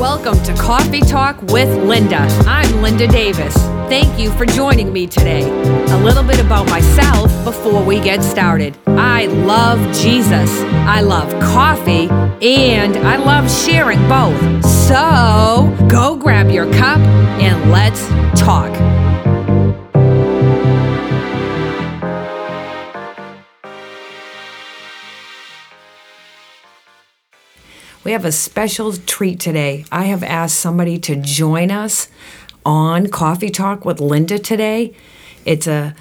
Welcome 0.00 0.42
to 0.42 0.54
Coffee 0.54 1.00
Talk 1.00 1.40
with 1.42 1.68
Linda. 1.84 2.16
I'm 2.46 2.82
Linda 2.82 3.06
Davis. 3.06 3.54
Thank 3.88 4.18
you 4.18 4.32
for 4.32 4.46
joining 4.46 4.92
me 4.92 5.06
today. 5.06 5.48
A 5.92 5.98
little 5.98 6.24
bit 6.24 6.40
about 6.40 6.66
myself 6.68 7.30
before 7.44 7.84
we 7.84 8.00
get 8.00 8.24
started. 8.24 8.76
I 8.98 9.26
love 9.26 9.78
Jesus. 9.94 10.50
I 10.86 11.02
love 11.02 11.30
coffee 11.42 12.08
and 12.40 12.96
I 12.96 13.16
love 13.16 13.50
sharing 13.50 14.00
both. 14.08 14.64
So 14.64 15.74
go 15.88 16.16
grab 16.16 16.50
your 16.50 16.72
cup 16.72 16.98
and 16.98 17.70
let's 17.70 18.06
talk. 18.40 18.72
We 28.02 28.12
have 28.12 28.24
a 28.24 28.30
special 28.32 28.92
treat 28.92 29.40
today. 29.40 29.84
I 29.90 30.04
have 30.04 30.22
asked 30.22 30.60
somebody 30.60 30.96
to 31.00 31.16
join 31.16 31.72
us 31.72 32.08
on 32.64 33.08
Coffee 33.08 33.50
Talk 33.50 33.84
with 33.84 34.00
Linda 34.00 34.38
today. 34.38 34.94
It's 35.44 35.66
a 35.66 35.94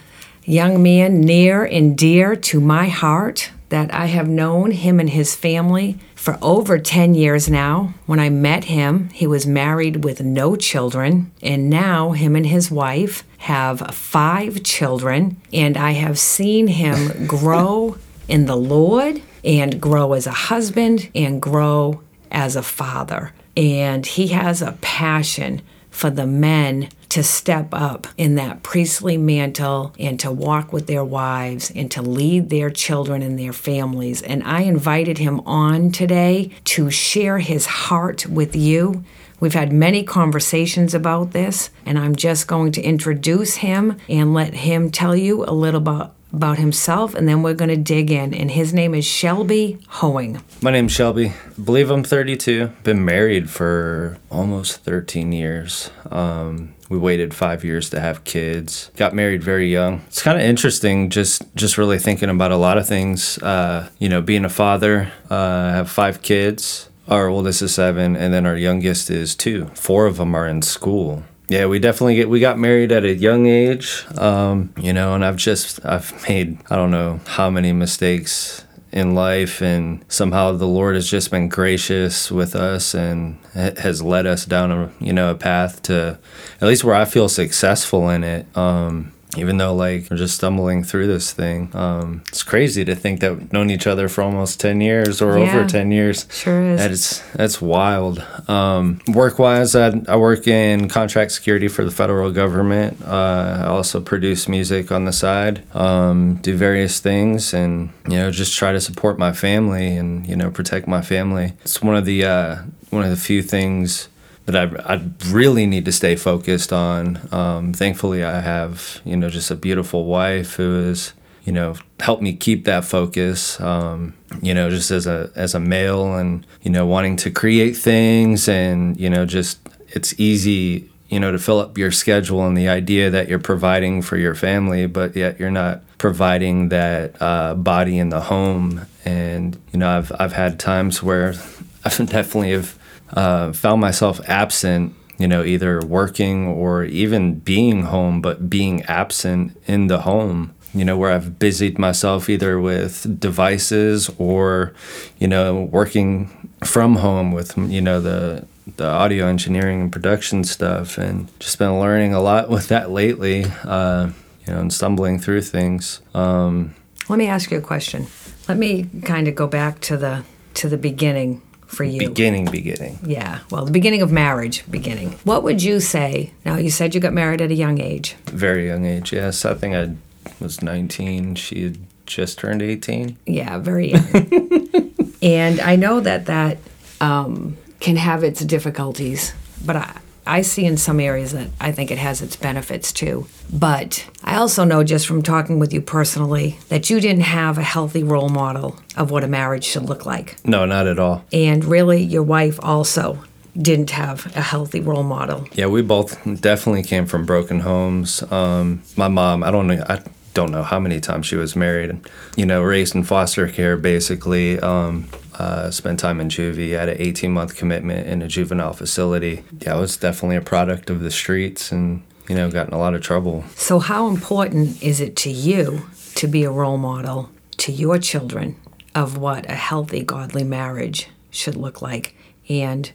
young 0.45 0.81
man 0.81 1.22
near 1.22 1.63
and 1.63 1.98
dear 1.98 2.35
to 2.35 2.59
my 2.59 2.88
heart 2.88 3.52
that 3.70 3.91
I 3.94 4.05
have 4.05 4.30
known 4.30 4.71
him 4.71 4.99
and 4.99 5.09
his 5.09 5.35
family 5.35 5.98
for 6.13 6.38
over 6.41 6.77
10 6.77 7.16
years 7.16 7.49
now. 7.49 7.94
When 8.05 8.20
I 8.20 8.30
met 8.30 8.66
him, 8.66 9.09
he 9.09 9.26
was 9.26 9.48
married 9.48 10.04
with 10.04 10.21
no 10.21 10.55
children, 10.55 11.31
and 11.41 11.70
now 11.70 12.12
him 12.12 12.35
and 12.35 12.46
his 12.46 12.70
wife 12.70 13.24
have 13.40 13.79
five 13.96 14.63
children, 14.63 15.41
and 15.52 15.77
I 15.77 15.91
have 15.91 16.20
seen 16.20 16.68
him 16.68 17.26
grow 17.27 17.98
in 18.27 18.46
the 18.46 18.55
Lord 18.55 19.21
and 19.43 19.82
grow 19.82 20.13
as 20.13 20.27
a 20.27 20.32
husband 20.32 21.09
and 21.15 21.41
grow 21.41 22.02
as 22.32 22.55
a 22.55 22.63
father. 22.63 23.34
And 23.57 24.05
he 24.05 24.27
has 24.27 24.62
a 24.62 24.77
passion 24.82 25.62
for 25.90 26.09
the 26.09 26.27
men 26.27 26.90
to 27.10 27.24
step 27.24 27.70
up 27.72 28.08
in 28.18 28.36
that 28.36 28.64
priestly 28.64 29.18
mantle 29.18 29.94
and 30.00 30.20
to 30.20 30.32
walk 30.32 30.74
with 30.74 30.88
their 30.88 31.04
wives 31.04 31.72
and 31.76 31.90
to 31.92 32.02
lead 32.02 32.50
their 32.50 32.70
children 32.70 33.22
and 33.22 33.38
their 33.38 33.54
families. 33.54 34.22
And 34.22 34.44
I 34.44 34.62
invited 34.62 35.18
him 35.18 35.40
on 35.42 35.92
today 35.92 36.52
to 36.66 36.90
share 36.90 37.40
his 37.40 37.66
heart 37.66 38.28
with 38.28 38.56
you. 38.56 39.04
We've 39.40 39.54
had 39.54 39.74
many 39.74 40.04
conversations 40.04 40.94
about 40.94 41.32
this, 41.32 41.70
and 41.86 42.00
I'm 42.00 42.16
just 42.16 42.48
going 42.48 42.72
to 42.74 42.82
introduce 42.82 43.56
him 43.56 43.98
and 44.08 44.34
let 44.34 44.54
him 44.54 44.90
tell 44.92 45.16
you 45.16 45.44
a 45.44 45.52
little 45.52 45.82
about 45.82 46.16
about 46.36 46.58
himself, 46.58 47.16
and 47.16 47.28
then 47.28 47.42
we're 47.42 47.54
going 47.54 47.70
to 47.70 47.78
dig 47.78 48.12
in. 48.12 48.34
And 48.34 48.52
his 48.52 48.74
name 48.74 48.94
is 48.94 49.06
Shelby 49.06 49.80
Hoeing. 49.88 50.42
My 50.62 50.70
name's 50.70 50.92
Shelby. 50.92 51.30
I 51.30 51.62
believe 51.64 51.90
I'm 51.90 52.04
32. 52.04 52.68
Been 52.84 53.06
married 53.06 53.50
for 53.50 54.18
almost 54.30 54.84
13 54.84 55.32
years. 55.32 55.90
Um, 56.12 56.74
we 56.90 56.98
waited 56.98 57.34
five 57.34 57.64
years 57.64 57.90
to 57.91 58.00
have 58.00 58.24
kids. 58.24 58.91
Got 58.96 59.14
married 59.14 59.44
very 59.44 59.72
young. 59.72 60.02
It's 60.08 60.22
kind 60.22 60.38
of 60.38 60.44
interesting, 60.44 61.10
just 61.10 61.44
just 61.55 61.77
really 61.77 62.00
thinking 62.00 62.30
about 62.30 62.52
a 62.52 62.58
lot 62.58 62.77
of 62.77 62.88
things. 62.88 63.38
Uh, 63.40 63.90
you 64.00 64.09
know, 64.09 64.22
being 64.22 64.46
a 64.46 64.50
father. 64.50 65.12
Uh, 65.30 65.36
I 65.36 65.72
have 65.72 65.90
five 65.90 66.22
kids. 66.22 66.90
Our 67.08 67.28
oldest 67.28 67.62
is 67.62 67.74
seven, 67.74 68.16
and 68.16 68.34
then 68.34 68.46
our 68.46 68.58
youngest 68.58 69.12
is 69.12 69.36
two. 69.36 69.66
Four 69.75 70.08
of 70.08 70.18
them 70.18 70.34
are 70.36 70.47
in 70.47 70.62
school. 70.62 71.24
Yeah, 71.47 71.68
we 71.68 71.78
definitely 71.78 72.16
get 72.16 72.30
we 72.30 72.40
got 72.40 72.58
married 72.58 72.92
at 72.92 73.03
a 73.03 73.14
young 73.14 73.46
age, 73.46 74.03
um, 74.18 74.74
you 74.78 74.92
know, 74.94 75.14
and 75.14 75.24
I've 75.24 75.36
just 75.36 75.86
I've 75.86 76.28
made 76.28 76.58
I 76.72 76.76
don't 76.76 76.92
know 76.92 77.20
how 77.28 77.52
many 77.52 77.72
mistakes 77.72 78.65
in 78.96 79.14
life, 79.14 79.62
and 79.62 80.04
somehow 80.08 80.54
the 80.54 80.66
Lord 80.66 80.96
has 80.96 81.08
just 81.08 81.30
been 81.30 81.50
gracious 81.50 82.32
with 82.32 82.56
us 82.56 82.96
and 82.96 83.38
has 83.54 84.02
led 84.02 84.26
us 84.26 84.46
down 84.46 84.72
a 84.72 84.92
you 85.00 85.12
know 85.14 85.30
a 85.30 85.36
path 85.36 85.82
to 85.84 86.18
at 86.62 86.68
least 86.68 86.86
where 86.86 86.96
I 86.96 87.06
feel 87.06 87.28
successful 87.28 88.10
in 88.10 88.24
it. 88.24 88.48
Um, 88.58 89.12
even 89.38 89.57
though 89.57 89.73
like 89.75 90.07
we're 90.09 90.18
just 90.18 90.35
stumbling 90.35 90.84
through 90.84 91.07
this 91.07 91.31
thing 91.34 91.69
um, 91.75 92.22
it's 92.28 92.44
crazy 92.44 92.84
to 92.85 92.96
think 92.96 93.19
that 93.19 93.38
we've 93.38 93.53
known 93.53 93.69
each 93.69 93.88
other 93.88 94.07
for 94.07 94.22
almost 94.23 94.59
10 94.59 94.81
years 94.81 95.22
or 95.22 95.38
Yeah. 95.38 95.44
over 95.57 95.66
10 95.68 95.91
years 95.91 96.25
Sure 96.31 96.62
is. 96.73 96.79
that's 96.79 97.19
that's 97.34 97.62
wild 97.62 98.23
um, 98.47 99.00
work 99.07 99.40
wise 99.40 99.75
I, 99.75 99.94
I 100.07 100.16
work 100.18 100.47
in 100.47 100.88
contract 100.90 101.31
security 101.31 101.68
for 101.68 101.84
the 101.84 101.91
federal 101.91 102.31
government 102.31 103.01
uh, 103.03 103.63
i 103.66 103.68
also 103.68 104.01
produce 104.01 104.47
music 104.47 104.91
on 104.91 105.06
the 105.06 105.13
side 105.13 105.63
um, 105.75 106.35
do 106.41 106.56
various 106.56 107.00
things 107.00 107.53
and 107.53 107.90
you 108.07 108.17
know 108.17 108.31
just 108.31 108.56
try 108.57 108.72
to 108.72 108.81
support 108.81 109.17
my 109.19 109.34
family 109.34 109.96
and 109.97 110.25
you 110.28 110.35
know 110.35 110.50
protect 110.52 110.88
my 110.88 111.02
family 111.02 111.53
it's 111.62 111.81
one 111.81 111.96
of 111.96 112.06
the 112.06 112.23
uh, 112.25 112.57
one 112.91 113.03
of 113.03 113.09
the 113.09 113.16
few 113.17 113.41
things 113.41 114.07
that 114.46 114.56
I, 114.56 114.94
I 114.94 115.02
really 115.28 115.66
need 115.66 115.86
to 115.86 115.92
stay 115.92 116.16
focused 116.16 116.72
on. 116.72 117.20
Um, 117.32 117.74
thankfully, 117.74 118.24
I 118.24 118.42
have 118.42 119.02
you 119.06 119.16
know 119.18 119.30
just 119.30 119.52
a 119.52 119.56
beautiful 119.56 120.06
wife 120.06 120.56
who 120.56 120.80
is 120.80 121.14
you 121.44 121.54
know 121.54 121.76
helped 122.00 122.22
me 122.22 122.36
keep 122.36 122.66
that 122.66 122.86
focus. 122.86 123.60
Um, 123.60 124.14
you 124.42 124.54
know, 124.54 124.70
just 124.70 124.92
as 124.92 125.08
a 125.08 125.32
as 125.36 125.56
a 125.56 125.60
male 125.60 126.16
and 126.16 126.46
you 126.62 126.72
know 126.72 126.86
wanting 126.86 127.16
to 127.18 127.32
create 127.32 127.76
things 127.76 128.48
and 128.48 129.00
you 129.00 129.10
know 129.10 129.26
just 129.26 129.60
it's 129.90 130.20
easy 130.20 130.90
you 131.10 131.20
know 131.20 131.32
to 131.32 131.40
fill 131.40 131.60
up 131.60 131.78
your 131.78 131.92
schedule 131.92 132.46
and 132.46 132.58
the 132.58 132.68
idea 132.68 133.10
that 133.10 133.28
you're 133.28 133.40
providing 133.40 134.02
for 134.02 134.18
your 134.18 134.36
family, 134.36 134.86
but 134.88 135.16
yet 135.16 135.40
you're 135.40 135.52
not 135.52 135.82
providing 135.98 136.70
that 136.70 137.20
uh, 137.22 137.56
body 137.56 137.98
in 137.98 138.10
the 138.10 138.22
home. 138.22 138.86
And 139.06 139.60
you 139.72 139.80
know, 139.80 139.98
I've 139.98 140.12
I've 140.20 140.34
had 140.34 140.60
times 140.60 141.02
where 141.02 141.30
I've 141.86 141.98
definitely 141.98 142.52
have 142.52 142.78
uh, 143.14 143.54
found 143.54 143.82
myself 143.82 144.20
absent, 144.28 144.94
you 145.18 145.28
know, 145.28 145.44
either 145.44 145.80
working 145.82 146.48
or 146.48 146.84
even 146.84 147.40
being 147.40 147.84
home, 147.84 148.22
but 148.22 148.50
being 148.50 148.84
absent 148.84 149.58
in 149.68 149.88
the 149.88 150.02
home, 150.02 150.54
you 150.74 150.84
know, 150.84 150.98
where 150.98 151.12
I've 151.12 151.40
busied 151.40 151.80
myself 151.80 152.30
either 152.30 152.60
with 152.60 153.20
devices 153.20 154.10
or, 154.18 154.74
you 155.20 155.28
know, 155.28 155.64
working 155.72 156.50
from 156.64 156.98
home 156.98 157.32
with, 157.32 157.58
you 157.58 157.82
know, 157.82 158.02
the, 158.02 158.46
the 158.78 158.88
audio 158.88 159.28
engineering 159.28 159.82
and 159.82 159.92
production 159.92 160.44
stuff 160.44 160.98
and 160.98 161.28
just 161.40 161.60
been 161.60 161.80
learning 161.80 162.14
a 162.14 162.22
lot 162.22 162.50
with 162.50 162.68
that 162.68 162.92
lately, 162.92 163.46
uh, 163.64 164.10
you 164.46 164.54
know, 164.54 164.60
and 164.60 164.74
stumbling 164.74 165.20
through 165.20 165.42
things. 165.42 166.02
Um, 166.14 166.76
Let 167.08 167.20
me 167.20 167.28
ask 167.28 167.52
you 167.52 167.58
a 167.58 167.62
question. 167.62 168.08
Let 168.48 168.58
me 168.58 168.90
kind 169.04 169.28
of 169.28 169.36
go 169.36 169.48
back 169.48 169.80
to 169.82 169.98
the 169.98 170.24
to 170.56 170.70
the 170.70 170.78
beginning 170.78 171.42
for 171.75 171.84
you. 171.84 172.00
beginning, 172.00 172.46
beginning. 172.46 173.00
Yeah, 173.03 173.40
well, 173.52 173.66
the 173.66 173.72
beginning 173.72 174.02
of 174.02 174.12
marriage, 174.12 174.63
beginning. 174.69 175.12
What 175.24 175.44
would 175.44 175.62
you 175.62 175.80
say? 175.80 176.31
Now, 176.46 176.56
you 176.58 176.69
said 176.69 176.96
you 176.96 177.02
got 177.02 177.13
married 177.13 177.41
at 177.41 177.52
a 177.52 177.56
young 177.56 177.80
age. 177.80 178.16
Very 178.25 178.68
young 178.68 178.86
age, 178.86 179.13
yes. 179.13 179.46
I 179.46 179.53
think 179.53 179.75
I 179.75 179.96
was 180.40 180.62
19. 180.62 181.35
She 181.35 181.64
had 181.64 181.78
just 182.06 182.40
turned 182.40 182.62
18. 182.62 183.18
Yeah, 183.25 183.58
very 183.59 183.91
young. 183.91 184.08
and 185.22 185.59
I 185.59 185.75
know 185.75 186.00
that 186.00 186.25
that 186.28 186.58
um, 187.02 187.58
can 187.80 187.97
have 187.97 188.24
its 188.24 188.44
difficulties, 188.44 189.34
but 189.66 189.75
I, 189.75 190.00
I 190.28 190.41
see 190.41 190.66
in 190.66 190.78
some 190.78 191.00
areas 191.00 191.31
that 191.34 191.50
I 191.59 191.72
think 191.72 191.91
it 191.91 191.97
has 191.97 192.22
its 192.22 192.36
benefits 192.36 192.91
too. 192.91 193.28
But 193.52 194.09
I 194.24 194.38
also 194.38 194.63
know 194.63 194.84
just 194.84 195.08
from 195.08 195.22
talking 195.22 195.59
with 195.59 195.74
you 195.74 195.81
personally 195.81 196.58
that 196.69 196.90
you 196.90 197.00
didn't 197.00 197.24
have 197.24 197.58
a 197.58 197.63
healthy 197.63 198.03
role 198.03 198.30
model 198.30 198.80
of 198.97 199.12
what 199.12 199.24
a 199.24 199.28
marriage 199.28 199.64
should 199.64 199.84
look 199.84 200.06
like. 200.06 200.38
No, 200.46 200.66
not 200.66 200.88
at 200.88 201.00
all. 201.00 201.24
And 201.31 201.64
really, 201.64 202.02
your 202.02 202.24
wife 202.24 202.59
also 202.62 203.24
didn't 203.58 203.91
have 203.91 204.26
a 204.35 204.41
healthy 204.41 204.82
role 204.82 205.03
model. 205.03 205.47
Yeah, 205.53 205.67
we 205.67 205.82
both 205.82 206.20
definitely 206.41 206.84
came 206.84 207.05
from 207.05 207.26
broken 207.26 207.61
homes. 207.61 208.22
Um, 208.32 208.82
my 208.97 209.08
mom, 209.08 209.44
I 209.44 209.52
don't 209.52 209.67
know, 209.67 209.84
I 209.88 210.02
don't 210.35 210.52
know 210.52 210.61
how 210.61 210.79
many 210.79 210.99
times 210.99 211.26
she 211.26 211.35
was 211.35 211.55
married. 211.55 211.90
And, 211.90 212.08
you 212.35 212.46
know, 212.46 212.61
raised 212.61 212.93
in 212.93 213.03
foster 213.03 213.47
care, 213.47 213.76
basically. 213.76 214.59
Um, 214.59 215.09
uh, 215.40 215.72
spent 215.72 215.99
time 215.99 216.22
in 216.22 216.29
juvie. 216.29 216.78
Had 216.78 216.90
an 216.90 216.97
18 216.99 217.32
month 217.32 217.55
commitment 217.55 218.08
in 218.08 218.22
a 218.22 218.28
juvenile 218.28 218.73
facility. 218.73 219.43
Yeah, 219.61 219.76
I 219.76 219.79
was 219.79 219.97
definitely 219.97 220.35
a 220.35 220.41
product 220.41 220.90
of 220.90 221.02
the 221.02 221.11
streets, 221.11 221.72
and 221.72 222.03
you 222.29 222.35
know, 222.35 222.52
got 222.52 222.67
in 222.67 222.73
a 222.73 222.78
lot 222.78 222.93
of 222.93 223.02
trouble. 223.02 223.43
So, 223.55 223.79
how 223.79 224.08
important 224.08 224.82
is 224.84 225.02
it 225.02 225.16
to 225.17 225.29
you 225.29 225.87
to 226.16 226.28
be 226.28 226.43
a 226.43 226.52
role 226.52 226.78
model 226.78 227.29
to 227.58 227.72
your 227.72 227.97
children 227.97 228.55
of 228.93 229.17
what 229.17 229.49
a 229.49 229.55
healthy, 229.55 230.03
godly 230.03 230.43
marriage 230.43 231.09
should 231.31 231.55
look 231.55 231.81
like? 231.81 232.16
And 232.47 232.91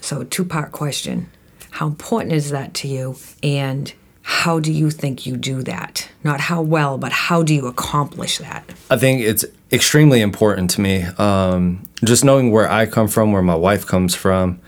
so, 0.00 0.24
two 0.24 0.44
part 0.44 0.72
question 0.72 1.30
How 1.72 1.86
important 1.86 2.32
is 2.32 2.50
that 2.50 2.74
to 2.74 2.88
you? 2.88 3.16
And 3.42 3.92
how 4.22 4.60
do 4.60 4.72
you 4.72 4.90
think 4.90 5.26
you 5.26 5.36
do 5.36 5.62
that? 5.62 6.08
Not 6.24 6.40
how 6.40 6.62
well, 6.62 6.96
but 6.96 7.12
how 7.12 7.42
do 7.42 7.54
you 7.54 7.66
accomplish 7.66 8.38
that? 8.38 8.64
I 8.90 8.96
think 8.96 9.20
it's 9.20 9.44
extremely 9.72 10.20
important 10.20 10.70
to 10.70 10.80
me. 10.80 11.02
Um, 11.18 11.88
just 12.04 12.24
knowing 12.24 12.50
where 12.50 12.70
I 12.70 12.86
come 12.86 13.08
from, 13.08 13.32
where 13.32 13.42
my 13.42 13.54
wife 13.54 13.86
comes 13.86 14.14
from, 14.14 14.60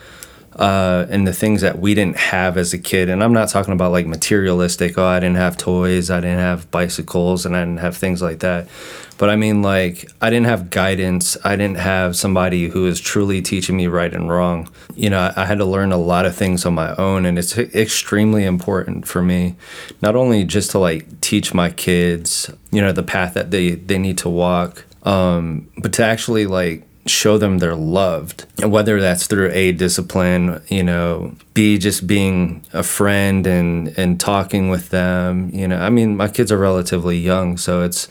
uh, 0.56 1.06
and 1.10 1.26
the 1.26 1.32
things 1.32 1.60
that 1.62 1.78
we 1.78 1.94
didn't 1.94 2.16
have 2.16 2.56
as 2.56 2.72
a 2.72 2.78
kid. 2.78 3.08
And 3.08 3.22
I'm 3.22 3.32
not 3.32 3.48
talking 3.48 3.72
about 3.72 3.92
like 3.92 4.06
materialistic, 4.06 4.96
oh, 4.98 5.06
I 5.06 5.20
didn't 5.20 5.36
have 5.36 5.56
toys, 5.56 6.10
I 6.10 6.20
didn't 6.20 6.38
have 6.38 6.70
bicycles, 6.70 7.44
and 7.44 7.56
I 7.56 7.60
didn't 7.60 7.80
have 7.80 7.96
things 7.96 8.22
like 8.22 8.40
that. 8.40 8.68
But 9.16 9.30
I 9.30 9.36
mean, 9.36 9.62
like, 9.62 10.10
I 10.20 10.28
didn't 10.30 10.46
have 10.46 10.70
guidance. 10.70 11.36
I 11.44 11.56
didn't 11.56 11.78
have 11.78 12.16
somebody 12.16 12.68
who 12.68 12.82
was 12.82 13.00
truly 13.00 13.42
teaching 13.42 13.76
me 13.76 13.86
right 13.86 14.12
and 14.12 14.28
wrong. 14.28 14.68
You 14.94 15.10
know, 15.10 15.20
I, 15.20 15.42
I 15.42 15.46
had 15.46 15.58
to 15.58 15.64
learn 15.64 15.92
a 15.92 15.96
lot 15.96 16.26
of 16.26 16.34
things 16.34 16.66
on 16.66 16.74
my 16.74 16.94
own, 16.96 17.24
and 17.24 17.38
it's 17.38 17.56
extremely 17.56 18.44
important 18.44 19.06
for 19.06 19.22
me, 19.22 19.56
not 20.02 20.16
only 20.16 20.44
just 20.44 20.72
to 20.72 20.78
like 20.78 21.20
teach 21.20 21.54
my 21.54 21.70
kids, 21.70 22.50
you 22.72 22.80
know, 22.80 22.92
the 22.92 23.02
path 23.02 23.34
that 23.34 23.50
they, 23.50 23.72
they 23.72 23.98
need 23.98 24.18
to 24.18 24.28
walk, 24.28 24.84
um, 25.04 25.70
but 25.78 25.92
to 25.94 26.04
actually 26.04 26.46
like 26.46 26.84
show 27.06 27.36
them 27.36 27.58
they're 27.58 27.74
loved 27.74 28.46
and 28.62 28.72
whether 28.72 29.00
that's 29.00 29.26
through 29.26 29.50
a 29.52 29.72
discipline 29.72 30.62
you 30.68 30.82
know 30.82 31.34
b 31.52 31.76
just 31.76 32.06
being 32.06 32.64
a 32.72 32.82
friend 32.82 33.46
and 33.46 33.88
and 33.98 34.18
talking 34.18 34.70
with 34.70 34.88
them 34.88 35.50
you 35.52 35.68
know 35.68 35.78
i 35.78 35.90
mean 35.90 36.16
my 36.16 36.28
kids 36.28 36.50
are 36.50 36.58
relatively 36.58 37.18
young 37.18 37.56
so 37.58 37.82
it's 37.82 38.08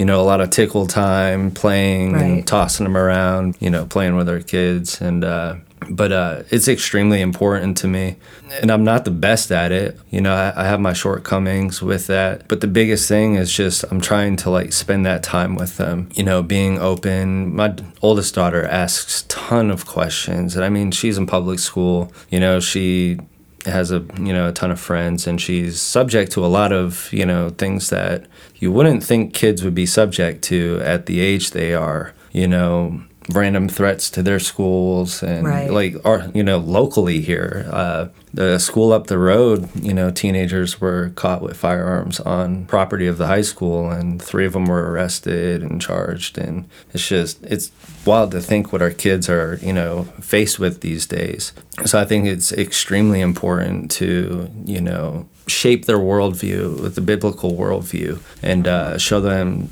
you 0.00 0.06
know, 0.06 0.18
a 0.18 0.24
lot 0.24 0.40
of 0.40 0.48
tickle 0.48 0.86
time, 0.86 1.50
playing 1.50 2.14
right. 2.14 2.22
and 2.22 2.46
tossing 2.46 2.84
them 2.84 2.96
around, 2.96 3.54
you 3.60 3.68
know, 3.68 3.84
playing 3.84 4.16
with 4.16 4.30
our 4.30 4.40
kids. 4.40 4.98
And, 4.98 5.22
uh, 5.22 5.56
but 5.90 6.12
uh, 6.12 6.42
it's 6.50 6.68
extremely 6.68 7.20
important 7.20 7.76
to 7.78 7.88
me. 7.88 8.16
And 8.62 8.70
I'm 8.70 8.84
not 8.84 9.04
the 9.04 9.10
best 9.10 9.50
at 9.50 9.72
it. 9.72 9.98
You 10.08 10.20
know, 10.20 10.32
I, 10.32 10.52
I, 10.62 10.64
have 10.64 10.80
my 10.80 10.92
shortcomings 10.92 11.82
with 11.82 12.06
that. 12.06 12.46
But 12.48 12.60
the 12.60 12.68
biggest 12.68 13.08
thing 13.08 13.34
is 13.34 13.52
just 13.52 13.84
I'm 13.90 14.00
trying 14.00 14.36
to 14.36 14.50
like 14.50 14.72
spend 14.72 15.04
that 15.06 15.22
time 15.24 15.56
with 15.56 15.76
them, 15.76 16.08
you 16.14 16.22
know, 16.22 16.42
being 16.42 16.78
open. 16.78 17.54
My 17.54 17.74
oldest 18.02 18.34
daughter 18.34 18.64
asks 18.64 19.24
ton 19.28 19.70
of 19.70 19.84
questions. 19.84 20.54
And 20.54 20.64
I 20.64 20.68
mean, 20.68 20.92
she's 20.92 21.18
in 21.18 21.26
public 21.26 21.58
school, 21.58 22.12
you 22.30 22.38
know, 22.38 22.60
she 22.60 23.18
has 23.66 23.90
a 23.90 24.02
you 24.18 24.32
know 24.32 24.48
a 24.48 24.52
ton 24.52 24.70
of 24.70 24.80
friends 24.80 25.26
and 25.26 25.38
she's 25.38 25.82
subject 25.82 26.32
to 26.32 26.42
a 26.42 26.48
lot 26.48 26.72
of 26.72 27.12
you 27.12 27.26
know 27.26 27.50
things 27.50 27.90
that 27.90 28.24
you 28.56 28.72
wouldn't 28.72 29.04
think 29.04 29.34
kids 29.34 29.62
would 29.62 29.74
be 29.74 29.84
subject 29.84 30.42
to 30.42 30.80
at 30.82 31.04
the 31.04 31.20
age 31.20 31.50
they 31.50 31.74
are 31.74 32.14
you 32.32 32.48
know 32.48 33.02
random 33.30 33.68
threats 33.68 34.10
to 34.10 34.22
their 34.22 34.38
schools 34.38 35.22
and 35.22 35.46
right. 35.46 35.70
like 35.70 35.94
or 36.04 36.30
you 36.34 36.42
know 36.42 36.58
locally 36.58 37.20
here 37.20 37.68
uh, 37.72 38.08
the 38.32 38.58
school 38.58 38.92
up 38.92 39.06
the 39.06 39.18
road 39.18 39.68
you 39.74 39.94
know 39.94 40.10
teenagers 40.10 40.80
were 40.80 41.10
caught 41.10 41.42
with 41.42 41.56
firearms 41.56 42.20
on 42.20 42.64
property 42.66 43.06
of 43.06 43.18
the 43.18 43.26
high 43.26 43.40
school 43.40 43.90
and 43.90 44.20
three 44.22 44.46
of 44.46 44.52
them 44.52 44.66
were 44.66 44.90
arrested 44.90 45.62
and 45.62 45.80
charged 45.80 46.38
and 46.38 46.68
it's 46.92 47.08
just 47.08 47.42
it's 47.44 47.70
wild 48.04 48.30
to 48.30 48.40
think 48.40 48.72
what 48.72 48.82
our 48.82 48.90
kids 48.90 49.28
are 49.28 49.58
you 49.62 49.72
know 49.72 50.04
faced 50.20 50.58
with 50.58 50.80
these 50.80 51.06
days 51.06 51.52
so 51.84 52.00
i 52.00 52.04
think 52.04 52.26
it's 52.26 52.52
extremely 52.52 53.20
important 53.20 53.90
to 53.90 54.50
you 54.64 54.80
know 54.80 55.28
shape 55.46 55.86
their 55.86 55.98
worldview 55.98 56.80
with 56.80 56.94
the 56.94 57.00
biblical 57.00 57.52
worldview 57.52 58.20
and 58.42 58.68
uh, 58.68 58.96
show 58.96 59.20
them 59.20 59.68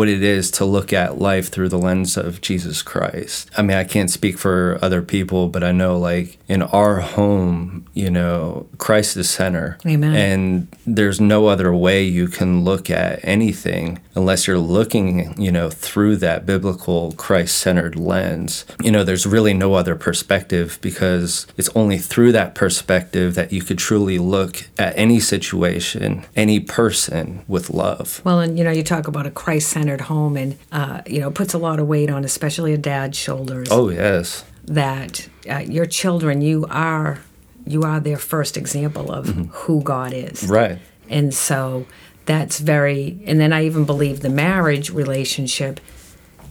what 0.00 0.08
it 0.08 0.22
is 0.22 0.50
to 0.50 0.64
look 0.64 0.94
at 0.94 1.18
life 1.18 1.50
through 1.50 1.68
the 1.68 1.78
lens 1.78 2.16
of 2.16 2.40
Jesus 2.40 2.80
Christ. 2.80 3.50
I 3.58 3.60
mean, 3.60 3.76
I 3.76 3.84
can't 3.84 4.10
speak 4.10 4.38
for 4.38 4.78
other 4.80 5.02
people, 5.02 5.48
but 5.48 5.62
I 5.62 5.72
know 5.72 5.98
like 5.98 6.38
in 6.48 6.62
our 6.62 7.00
home, 7.00 7.86
you 7.92 8.08
know, 8.08 8.66
Christ 8.78 9.18
is 9.18 9.28
center. 9.28 9.76
Amen. 9.86 10.14
And 10.14 10.68
there's 10.86 11.20
no 11.20 11.48
other 11.48 11.74
way 11.74 12.02
you 12.02 12.28
can 12.28 12.64
look 12.64 12.88
at 12.88 13.20
anything 13.22 14.00
unless 14.14 14.46
you're 14.46 14.58
looking, 14.58 15.38
you 15.38 15.52
know, 15.52 15.68
through 15.68 16.16
that 16.16 16.46
biblical 16.46 17.12
Christ 17.12 17.58
centered 17.58 17.94
lens. 17.94 18.64
You 18.82 18.90
know, 18.90 19.04
there's 19.04 19.26
really 19.26 19.52
no 19.52 19.74
other 19.74 19.96
perspective 19.96 20.78
because 20.80 21.46
it's 21.58 21.68
only 21.74 21.98
through 21.98 22.32
that 22.32 22.54
perspective 22.54 23.34
that 23.34 23.52
you 23.52 23.60
could 23.60 23.78
truly 23.78 24.18
look 24.18 24.64
at 24.78 24.96
any 24.96 25.20
situation, 25.20 26.24
any 26.34 26.58
person 26.58 27.44
with 27.46 27.68
love. 27.68 28.22
Well, 28.24 28.40
and 28.40 28.56
you 28.56 28.64
know, 28.64 28.70
you 28.70 28.82
talk 28.82 29.06
about 29.06 29.26
a 29.26 29.30
Christ 29.30 29.68
centered 29.68 29.89
home 29.98 30.36
and, 30.36 30.58
uh, 30.72 31.02
you 31.06 31.20
know, 31.20 31.30
puts 31.30 31.54
a 31.54 31.58
lot 31.58 31.80
of 31.80 31.86
weight 31.86 32.10
on, 32.10 32.24
especially 32.24 32.72
a 32.72 32.78
dad's 32.78 33.16
shoulders. 33.16 33.68
Oh, 33.70 33.88
yes. 33.88 34.44
That 34.64 35.28
uh, 35.48 35.58
your 35.58 35.86
children, 35.86 36.42
you 36.42 36.66
are. 36.70 37.20
You 37.66 37.82
are 37.82 38.00
their 38.00 38.16
first 38.16 38.56
example 38.56 39.12
of 39.12 39.26
mm-hmm. 39.26 39.44
who 39.44 39.82
God 39.82 40.12
is. 40.12 40.44
Right. 40.48 40.78
And 41.08 41.32
so 41.32 41.86
that's 42.30 42.60
very 42.60 43.18
and 43.26 43.40
then 43.40 43.52
i 43.52 43.64
even 43.64 43.84
believe 43.84 44.20
the 44.20 44.28
marriage 44.28 44.90
relationship 44.90 45.80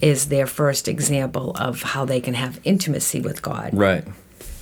is 0.02 0.28
their 0.28 0.46
first 0.46 0.90
example 0.90 1.52
of 1.56 1.82
how 1.82 2.04
they 2.04 2.20
can 2.20 2.34
have 2.34 2.60
intimacy 2.66 3.22
with 3.22 3.42
god 3.42 3.70
right 3.74 4.06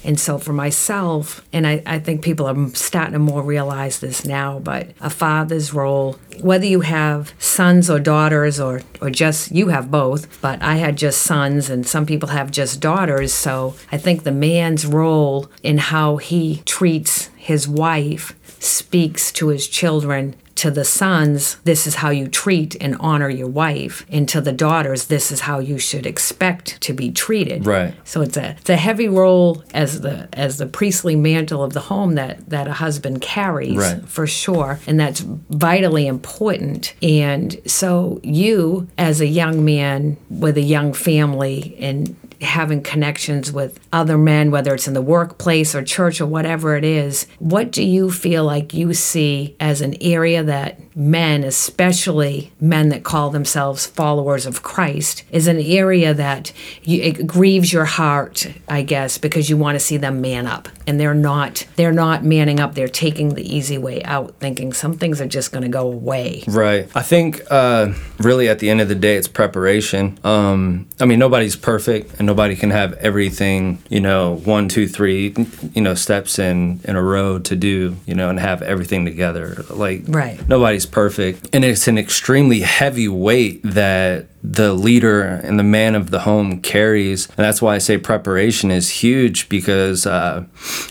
and 0.08 0.20
so 0.20 0.38
for 0.40 0.54
myself 0.54 1.46
and 1.54 1.68
I, 1.68 1.84
I 1.86 2.00
think 2.00 2.24
people 2.24 2.48
are 2.48 2.74
starting 2.74 3.14
to 3.14 3.20
more 3.20 3.44
realize 3.44 4.00
this 4.00 4.26
now 4.26 4.60
but 4.60 4.88
a 5.02 5.10
father's 5.10 5.74
role 5.74 6.18
whether 6.42 6.66
you 6.66 6.82
have 6.82 7.34
sons 7.38 7.90
or 7.90 8.00
daughters 8.00 8.60
or, 8.60 8.82
or 9.02 9.10
just 9.10 9.52
you 9.52 9.68
have 9.68 9.92
both 9.92 10.42
but 10.42 10.62
i 10.64 10.76
had 10.78 10.98
just 10.98 11.22
sons 11.22 11.70
and 11.70 11.86
some 11.86 12.06
people 12.06 12.30
have 12.30 12.50
just 12.50 12.80
daughters. 12.80 13.34
So 13.34 13.76
i 13.92 13.98
think 13.98 14.24
the 14.24 14.32
man's 14.32 14.86
role 14.86 15.52
in 15.62 15.78
how 15.78 16.18
he 16.18 16.62
treats 16.66 17.28
his 17.36 17.68
wife 17.68 18.34
speaks 18.60 19.32
to 19.34 19.50
his 19.50 19.68
children 19.68 20.36
to 20.58 20.72
the 20.72 20.84
sons, 20.84 21.58
this 21.64 21.88
is 21.88 21.96
how 21.96 22.10
you 22.10 22.28
treat 22.28 22.76
and 22.82 22.98
honor 23.00 23.30
your 23.30 23.48
wife, 23.48 24.06
and 24.10 24.28
to 24.30 24.42
the 24.42 24.52
daughters, 24.52 25.06
this 25.06 25.32
is 25.32 25.42
how 25.42 25.60
you 25.60 25.78
should 25.78 26.06
expect 26.06 26.82
to 26.82 26.94
be 26.94 27.12
treated. 27.12 27.66
Right. 27.66 27.94
So 28.04 28.22
it's 28.22 28.38
a 28.38 28.52
it's 28.52 28.70
a 28.70 28.76
heavy 28.76 29.08
role 29.08 29.64
as 29.74 30.02
the 30.02 30.28
as 30.34 30.58
the 30.58 30.66
priestly 30.66 31.16
mantle 31.16 31.64
of 31.64 31.74
the 31.74 31.80
home 31.80 32.16
that 32.16 32.50
that 32.50 32.68
a 32.68 32.74
husband 32.74 33.22
carries 33.22 33.78
right. 33.78 34.08
for 34.08 34.26
sure, 34.28 34.80
and 34.88 35.00
that's 35.00 35.20
vitally 35.20 36.08
important. 36.08 36.94
And 37.02 37.60
so 37.66 38.20
you, 38.24 38.88
as 38.98 39.22
a 39.22 39.28
young 39.28 39.64
man 39.64 40.18
with 40.30 40.58
a 40.58 40.62
young 40.62 40.94
family 40.94 41.78
and 41.80 42.16
having 42.42 42.82
connections 42.82 43.52
with 43.52 43.80
other 43.92 44.18
men, 44.18 44.52
whether 44.52 44.74
it's 44.74 44.88
in 44.88 44.94
the 44.94 45.02
workplace 45.02 45.74
or 45.74 45.84
church 45.84 46.22
or 46.22 46.26
whatever 46.26 46.76
it 46.76 46.84
is, 46.84 47.28
what 47.40 47.72
do 47.72 47.84
you 47.84 48.12
feel 48.12 48.44
like 48.44 48.74
you 48.74 48.94
see 48.94 49.56
as 49.60 49.82
an 49.82 49.96
area 50.02 50.44
that 50.44 50.80
men, 50.96 51.44
especially 51.44 52.52
men 52.60 52.90
that 52.90 53.04
call 53.04 53.30
themselves 53.30 53.86
followers 53.86 54.46
of 54.46 54.64
Christ, 54.64 55.24
is 55.32 55.48
an 55.48 55.60
area 55.60 56.14
that 56.14 56.52
you, 56.84 57.02
it 57.02 57.28
grieves 57.28 57.72
your 57.72 57.86
heart, 57.86 58.48
I 58.68 58.82
guess, 58.82 59.18
because 59.18 59.50
you 59.50 59.58
want 59.58 59.76
to 59.76 59.80
see 59.80 59.98
them 59.98 60.22
man 60.22 60.48
up, 60.48 60.68
and 60.88 61.00
they're 61.00 61.14
not. 61.14 61.66
They're 61.76 61.92
not 61.92 62.24
manning 62.24 62.60
up. 62.60 62.74
They're 62.74 62.88
taking 62.88 63.36
the 63.36 63.56
easy 63.56 63.78
way 63.78 64.04
out, 64.04 64.36
thinking 64.40 64.74
some 64.74 64.98
things 64.98 65.22
are 65.22 65.28
just 65.28 65.52
going 65.52 65.64
to 65.64 65.70
go 65.70 65.88
away. 65.88 66.44
Right. 66.48 66.90
I 66.96 67.02
think 67.02 67.42
uh, 67.50 67.94
really 68.20 68.50
at 68.50 68.60
the 68.60 68.70
end 68.70 68.82
of 68.82 68.90
the 68.90 68.96
day, 68.96 69.16
it's 69.16 69.28
preparation. 69.28 70.18
Um, 70.24 70.88
I 71.00 71.06
mean, 71.06 71.20
nobody's 71.20 71.56
perfect, 71.56 72.20
and 72.20 72.27
nobody 72.28 72.56
can 72.56 72.70
have 72.70 72.94
everything. 72.94 73.82
You 73.90 74.02
know, 74.02 74.36
one, 74.36 74.70
two, 74.70 74.88
three, 74.88 75.34
you 75.74 75.82
know, 75.82 75.96
steps 75.96 76.38
in 76.38 76.82
in 76.84 76.96
a 76.96 77.02
row 77.02 77.40
to 77.40 77.56
do. 77.56 77.96
You 78.06 78.14
know, 78.14 78.30
and 78.30 78.40
have 78.40 78.62
everything 78.62 79.06
together. 79.06 79.66
Like, 79.70 80.04
right. 80.08 80.48
Nobody's 80.48 80.86
perfect. 80.86 81.50
And 81.54 81.66
it's 81.66 81.88
an 81.88 81.98
extremely 81.98 82.62
heavy 82.62 83.08
weight 83.08 83.62
that 83.64 84.28
the 84.44 84.74
leader 84.74 85.24
and 85.24 85.60
the 85.60 85.64
man 85.64 85.96
of 85.96 86.12
the 86.12 86.20
home 86.20 86.62
carries. 86.62 87.28
And 87.28 87.38
that's 87.38 87.62
why 87.62 87.76
I 87.76 87.80
say 87.80 87.98
preparation 87.98 88.72
is 88.72 88.90
huge 88.90 89.50
because, 89.50 90.06
uh, 90.06 90.46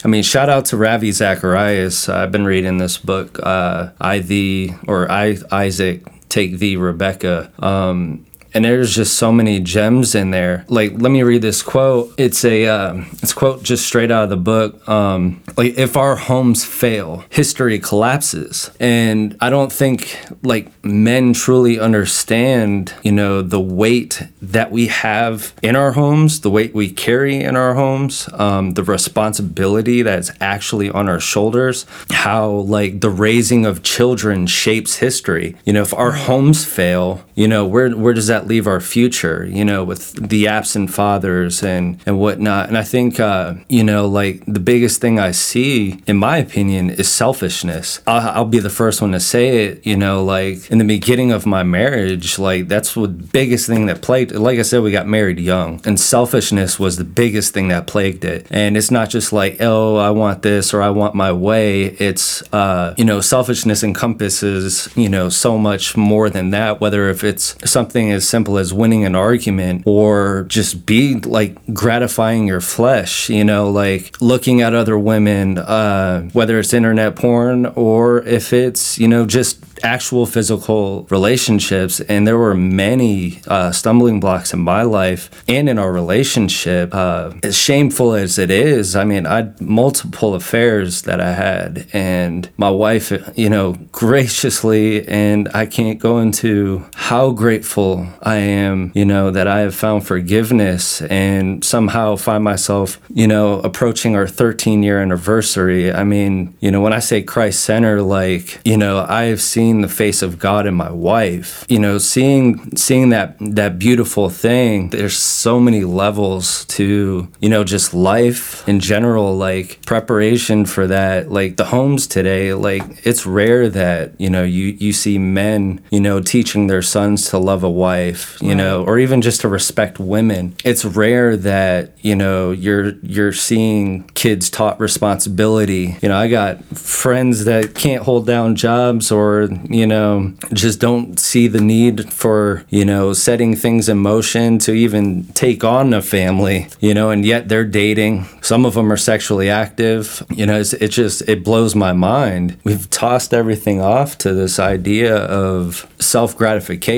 I 0.05 0.09
mean, 0.09 0.23
shout 0.23 0.49
out 0.49 0.67
to 0.67 0.77
Ravi 0.77 1.13
Zacharias. 1.13 2.09
I've 2.09 2.33
been 2.33 2.45
reading 2.45 2.79
this 2.79 2.99
book, 2.99 3.39
uh, 3.43 3.91
I 4.01 4.19
the 4.19 4.73
or 4.87 5.11
I, 5.11 5.39
Isaac, 5.51 6.05
Take 6.29 6.59
Thee, 6.59 6.77
Rebekah. 6.77 7.53
Um, 7.59 8.26
and 8.57 8.65
there's 8.65 8.95
just 8.95 9.19
so 9.19 9.31
many 9.31 9.61
gems 9.61 10.15
in 10.15 10.31
there. 10.31 10.65
Like, 10.69 10.93
let 10.93 11.13
me 11.13 11.23
read 11.23 11.43
this 11.43 11.63
quote. 11.63 12.15
It's 12.17 12.43
a 12.43 12.65
uh, 12.67 13.05
it's 13.23 13.33
a 13.33 13.35
quote 13.35 13.63
just 13.63 13.87
straight 13.87 14.11
out 14.11 14.25
of 14.25 14.31
the 14.31 14.39
book. 14.39 14.89
Um, 14.89 15.43
like, 15.59 15.77
if 15.77 15.95
our 15.95 16.17
homes 16.17 16.65
fail, 16.65 17.23
history 17.29 17.79
collapses, 17.79 18.71
and 18.81 19.37
I 19.43 19.51
don't 19.51 19.71
think 19.71 20.19
like 20.43 20.73
men 20.83 21.35
truly 21.35 21.79
understand, 21.79 22.95
you 23.03 23.13
know, 23.13 23.43
the 23.43 23.61
weight 23.61 24.23
that 24.41 24.71
we 24.71 24.87
have 24.87 25.53
in 25.63 25.77
our 25.77 25.93
homes, 25.93 26.41
the 26.41 26.51
weight 26.51 26.75
we 26.75 26.91
carry 26.91 27.37
in 27.37 27.57
our 27.57 27.75
homes, 27.75 28.27
um, 28.33 28.73
the 28.73 28.83
responsibility 28.83 30.01
that's 30.01 30.31
actually 30.41 30.89
on 30.89 31.11
our 31.11 31.21
shoulders. 31.21 31.85
How 32.11 32.49
like 32.49 33.03
the 33.03 33.11
raising 33.11 33.67
of 33.67 33.83
children 33.83 34.47
shapes 34.47 34.97
history. 34.97 35.57
You 35.67 35.75
know, 35.75 35.83
if 35.83 35.93
our 35.93 36.13
homes 36.13 36.65
fail, 36.65 37.23
you 37.37 37.47
know, 37.47 37.67
where 37.67 37.91
where 37.91 38.15
does 38.15 38.29
that 38.29 38.47
leave 38.47 38.67
our 38.67 38.81
future? 38.81 39.47
You 39.47 39.65
know, 39.65 39.85
with 39.85 40.29
the 40.29 40.49
absent 40.49 40.91
fathers 40.91 41.63
and 41.63 42.01
and 42.07 42.19
whatnot. 42.19 42.69
And 42.69 42.79
I 42.79 42.83
think, 42.83 43.21
uh, 43.21 43.55
you 43.69 43.85
know, 43.85 44.09
like 44.09 44.43
the 44.47 44.59
biggest 44.59 45.03
thing 45.03 45.21
I 45.21 45.33
see, 45.33 46.03
in 46.07 46.17
my 46.17 46.39
opinion, 46.39 46.89
is 46.89 47.11
selfishness. 47.11 48.01
I'll, 48.07 48.31
I'll 48.31 48.45
be 48.47 48.59
the 48.59 48.71
first 48.71 49.03
one 49.03 49.13
to 49.13 49.21
say 49.21 49.67
it. 49.67 49.87
You 49.87 49.99
know, 49.99 50.25
like 50.25 50.71
in 50.71 50.79
the 50.79 50.85
beginning 50.85 51.31
of 51.31 51.45
my 51.45 51.63
marriage, 51.63 52.39
like 52.39 52.69
that's 52.69 52.95
the 52.95 53.07
biggest 53.07 53.67
thing 53.67 53.85
that 53.87 54.01
plagued. 54.01 54.33
Like 54.33 54.59
I 54.59 54.63
said, 54.63 54.83
we 54.83 54.91
got 54.91 55.07
married 55.07 55.39
young, 55.39 55.83
and 55.85 56.01
selfishness 56.01 56.79
was 56.79 56.97
the 56.97 57.05
biggest 57.05 57.53
thing 57.53 57.69
that 57.69 57.87
plagued 57.87 58.25
it. 58.25 58.47
And 58.51 58.79
it's 58.79 58.91
not 58.91 59.11
just 59.11 59.35
like, 59.35 59.59
oh, 59.61 59.97
I 59.97 60.09
want 60.09 60.41
this 60.41 60.73
or 60.73 60.81
I 60.81 60.89
want 60.89 61.15
my 61.15 61.33
way. 61.33 61.85
It's, 61.85 62.43
uh, 62.55 62.95
you 62.97 63.05
know, 63.05 63.21
selfishness 63.21 63.85
encompasses, 63.85 64.89
you 64.97 65.11
know, 65.11 65.29
so 65.29 65.59
much 65.59 65.99
more 65.99 66.31
than 66.31 66.49
that. 66.51 66.81
Whether 66.81 67.11
if 67.11 67.26
it's 67.27 67.57
something 67.71 68.11
as 68.11 68.29
simple 68.29 68.59
as 68.59 68.73
winning 68.73 69.05
an 69.05 69.15
argument 69.15 69.83
or 69.87 70.45
just 70.49 70.87
be 70.87 71.15
like 71.21 71.57
gratifying 71.75 72.47
your 72.47 72.61
flesh, 72.61 73.29
you 73.29 73.45
know, 73.45 73.71
like 73.71 74.21
looking 74.21 74.61
at 74.63 74.75
other 74.75 74.99
women, 74.99 75.59
uh, 75.59 76.23
whether 76.33 76.59
it's 76.59 76.73
internet 76.73 77.17
porn 77.17 77.67
or 77.67 78.23
if 78.23 78.53
it's, 78.53 78.99
you 78.99 79.09
know, 79.09 79.27
just 79.27 79.63
actual 79.83 80.27
physical 80.27 81.07
relationships. 81.11 82.01
And 82.01 82.27
there 82.27 82.39
were 82.39 82.55
many 82.55 83.41
uh, 83.47 83.73
stumbling 83.73 84.21
blocks 84.21 84.53
in 84.53 84.61
my 84.61 84.83
life 84.83 85.31
and 85.49 85.69
in 85.69 85.79
our 85.79 85.93
relationship. 85.93 86.95
Uh, 86.95 87.33
as 87.43 87.57
shameful 87.57 88.15
as 88.15 88.39
it 88.39 88.51
is, 88.51 88.97
I 88.97 89.05
mean, 89.05 89.27
I 89.27 89.37
had 89.37 89.61
multiple 89.61 90.35
affairs 90.35 91.03
that 91.03 91.21
I 91.21 91.33
had, 91.33 91.87
and 91.93 92.49
my 92.57 92.71
wife, 92.71 93.13
you 93.37 93.51
know, 93.51 93.73
graciously, 93.93 95.07
and 95.09 95.49
I 95.55 95.67
can't 95.67 95.99
go 95.99 96.19
into 96.19 96.85
how 96.95 97.16
grateful 97.33 98.07
I 98.23 98.37
am, 98.37 98.93
you 98.95 99.07
know, 99.07 99.31
that 99.31 99.47
I 99.47 99.61
have 99.61 99.75
found 99.75 100.07
forgiveness 100.07 101.01
and 101.03 101.65
somehow 101.65 102.17
find 102.17 102.45
myself, 102.45 103.01
you 103.09 103.27
know, 103.27 103.61
approaching 103.61 104.15
our 104.17 104.27
13 104.27 104.83
year 104.83 105.01
anniversary. 105.01 105.91
I 105.93 106.05
mean, 106.05 106.55
you 106.61 106.71
know, 106.71 106.83
when 106.83 106.93
I 106.93 106.99
say 106.99 107.23
Christ 107.23 107.61
Center, 107.61 108.03
like, 108.03 108.61
you 108.65 108.77
know, 108.77 109.07
I 109.09 109.25
have 109.25 109.41
seen 109.41 109.81
the 109.81 109.89
face 109.89 110.21
of 110.21 110.39
God 110.39 110.67
in 110.67 110.75
my 110.75 110.91
wife. 110.91 111.65
You 111.69 111.79
know, 111.79 111.97
seeing 111.99 112.77
seeing 112.77 113.09
that 113.11 113.37
that 113.41 113.79
beautiful 113.79 114.29
thing. 114.29 114.91
There's 114.91 115.17
so 115.17 115.59
many 115.59 115.85
levels 115.85 116.65
to, 116.77 117.29
you 117.41 117.49
know, 117.49 117.65
just 117.65 117.95
life 117.95 118.69
in 118.69 118.81
general, 118.81 119.37
like 119.37 119.81
preparation 119.87 120.67
for 120.67 120.87
that. 120.89 121.31
Like 121.31 121.57
the 121.57 121.67
homes 121.67 122.07
today, 122.07 122.53
like 122.53 122.83
it's 123.07 123.25
rare 123.25 123.71
that, 123.71 124.21
you 124.21 124.29
know, 124.29 124.43
you 124.43 124.77
you 124.79 124.93
see 124.93 125.19
men, 125.19 125.81
you 125.91 126.01
know, 126.01 126.21
teaching 126.21 126.67
their 126.67 126.83
sons 126.83 127.06
to 127.15 127.39
love 127.39 127.63
a 127.63 127.71
wife, 127.71 128.37
you 128.41 128.49
right. 128.49 128.57
know, 128.57 128.85
or 128.85 128.99
even 128.99 129.23
just 129.23 129.43
to 129.43 129.49
respect 129.49 130.01
women. 130.01 130.57
It's 130.65 130.85
rare 130.85 131.37
that, 131.37 131.97
you 132.01 132.17
know, 132.17 132.51
you're 132.51 132.93
you're 133.03 133.33
seeing 133.33 134.05
kids 134.15 134.51
taught 134.51 134.81
responsibility. 134.81 135.97
You 136.03 136.09
know, 136.09 136.17
I 136.17 136.29
got 136.29 136.65
friends 136.65 137.45
that 137.45 137.75
can't 137.75 138.03
hold 138.03 138.27
down 138.27 138.57
jobs 138.57 139.13
or, 139.13 139.49
you 139.71 139.87
know, 139.87 140.35
just 140.53 140.81
don't 140.81 141.21
see 141.21 141.47
the 141.47 141.61
need 141.61 142.13
for, 142.13 142.65
you 142.71 142.85
know, 142.85 143.13
setting 143.13 143.55
things 143.55 143.89
in 143.89 143.99
motion 143.99 144.59
to 144.61 144.73
even 144.73 145.25
take 145.35 145.63
on 145.63 145.95
a 145.95 146.03
family, 146.03 146.69
you 146.81 146.95
know, 146.95 147.11
and 147.11 147.25
yet 147.25 147.49
they're 147.49 147.65
dating. 147.65 148.27
Some 148.43 148.65
of 148.65 148.75
them 148.75 148.91
are 148.91 148.97
sexually 148.97 149.49
active. 149.51 150.23
You 150.31 150.47
know, 150.47 150.59
it's, 150.59 150.73
it 150.73 150.89
just, 150.89 151.23
it 151.29 151.45
blows 151.45 151.75
my 151.75 151.93
mind. 151.93 152.59
We've 152.65 152.89
tossed 152.91 153.35
everything 153.35 153.81
off 153.81 154.19
to 154.19 154.33
this 154.33 154.59
idea 154.59 155.17
of 155.17 155.87
self 155.99 156.37
gratification. 156.37 156.96